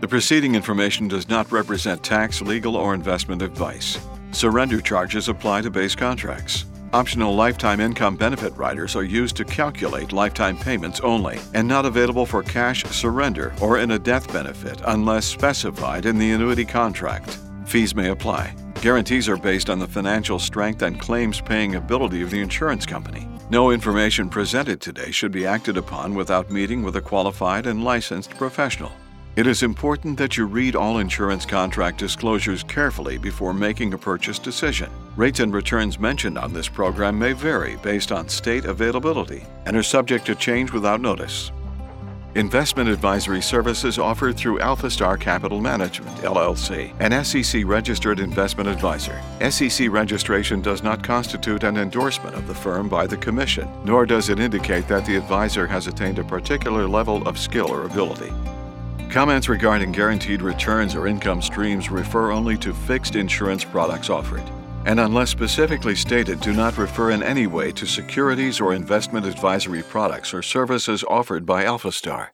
The 0.00 0.08
preceding 0.08 0.56
information 0.56 1.06
does 1.06 1.28
not 1.28 1.52
represent 1.52 2.02
tax, 2.02 2.42
legal, 2.42 2.74
or 2.74 2.92
investment 2.92 3.42
advice. 3.42 3.96
Surrender 4.32 4.80
charges 4.80 5.28
apply 5.28 5.60
to 5.60 5.70
base 5.70 5.94
contracts. 5.94 6.64
Optional 6.92 7.32
lifetime 7.32 7.78
income 7.78 8.16
benefit 8.16 8.56
riders 8.56 8.96
are 8.96 9.04
used 9.04 9.36
to 9.36 9.44
calculate 9.44 10.10
lifetime 10.10 10.58
payments 10.58 10.98
only 10.98 11.38
and 11.54 11.68
not 11.68 11.86
available 11.86 12.26
for 12.26 12.42
cash 12.42 12.82
surrender 12.86 13.54
or 13.62 13.78
in 13.78 13.92
a 13.92 14.00
death 14.00 14.32
benefit 14.32 14.82
unless 14.88 15.26
specified 15.26 16.06
in 16.06 16.18
the 16.18 16.32
annuity 16.32 16.64
contract. 16.64 17.38
Fees 17.66 17.94
may 17.94 18.08
apply. 18.08 18.52
Guarantees 18.80 19.28
are 19.28 19.36
based 19.36 19.68
on 19.68 19.78
the 19.78 19.86
financial 19.86 20.38
strength 20.38 20.80
and 20.80 20.98
claims 20.98 21.38
paying 21.38 21.74
ability 21.74 22.22
of 22.22 22.30
the 22.30 22.40
insurance 22.40 22.86
company. 22.86 23.28
No 23.50 23.72
information 23.72 24.30
presented 24.30 24.80
today 24.80 25.10
should 25.10 25.32
be 25.32 25.44
acted 25.44 25.76
upon 25.76 26.14
without 26.14 26.50
meeting 26.50 26.82
with 26.82 26.96
a 26.96 27.00
qualified 27.02 27.66
and 27.66 27.84
licensed 27.84 28.30
professional. 28.38 28.90
It 29.36 29.46
is 29.46 29.62
important 29.62 30.16
that 30.16 30.38
you 30.38 30.46
read 30.46 30.76
all 30.76 30.96
insurance 30.96 31.44
contract 31.44 31.98
disclosures 31.98 32.62
carefully 32.62 33.18
before 33.18 33.52
making 33.52 33.92
a 33.92 33.98
purchase 33.98 34.38
decision. 34.38 34.90
Rates 35.14 35.40
and 35.40 35.52
returns 35.52 35.98
mentioned 35.98 36.38
on 36.38 36.54
this 36.54 36.68
program 36.68 37.18
may 37.18 37.34
vary 37.34 37.76
based 37.82 38.12
on 38.12 38.30
state 38.30 38.64
availability 38.64 39.44
and 39.66 39.76
are 39.76 39.82
subject 39.82 40.24
to 40.24 40.34
change 40.34 40.72
without 40.72 41.02
notice. 41.02 41.52
Investment 42.36 42.88
advisory 42.88 43.42
services 43.42 43.98
offered 43.98 44.36
through 44.36 44.60
AlphaStar 44.60 45.18
Capital 45.18 45.60
Management, 45.60 46.16
LLC, 46.18 46.94
an 47.00 47.24
SEC 47.24 47.66
registered 47.66 48.20
investment 48.20 48.68
advisor. 48.68 49.20
SEC 49.50 49.90
registration 49.90 50.60
does 50.60 50.84
not 50.84 51.02
constitute 51.02 51.64
an 51.64 51.76
endorsement 51.76 52.36
of 52.36 52.46
the 52.46 52.54
firm 52.54 52.88
by 52.88 53.04
the 53.04 53.16
Commission, 53.16 53.68
nor 53.84 54.06
does 54.06 54.28
it 54.28 54.38
indicate 54.38 54.86
that 54.86 55.04
the 55.06 55.16
advisor 55.16 55.66
has 55.66 55.88
attained 55.88 56.20
a 56.20 56.24
particular 56.24 56.86
level 56.86 57.26
of 57.26 57.36
skill 57.36 57.68
or 57.68 57.82
ability. 57.82 58.32
Comments 59.10 59.48
regarding 59.48 59.90
guaranteed 59.90 60.40
returns 60.40 60.94
or 60.94 61.08
income 61.08 61.42
streams 61.42 61.90
refer 61.90 62.30
only 62.30 62.56
to 62.58 62.72
fixed 62.72 63.16
insurance 63.16 63.64
products 63.64 64.08
offered, 64.08 64.44
and 64.86 65.00
unless 65.00 65.30
specifically 65.30 65.94
stated, 65.94 66.40
do 66.40 66.52
not 66.52 66.78
refer 66.78 67.10
in 67.10 67.22
any 67.22 67.46
way 67.46 67.72
to 67.72 67.86
securities 67.86 68.60
or 68.60 68.74
investment 68.74 69.26
advisory 69.26 69.82
products 69.82 70.32
or 70.32 70.42
services 70.42 71.04
offered 71.08 71.44
by 71.46 71.64
AlphaStar. 71.64 72.28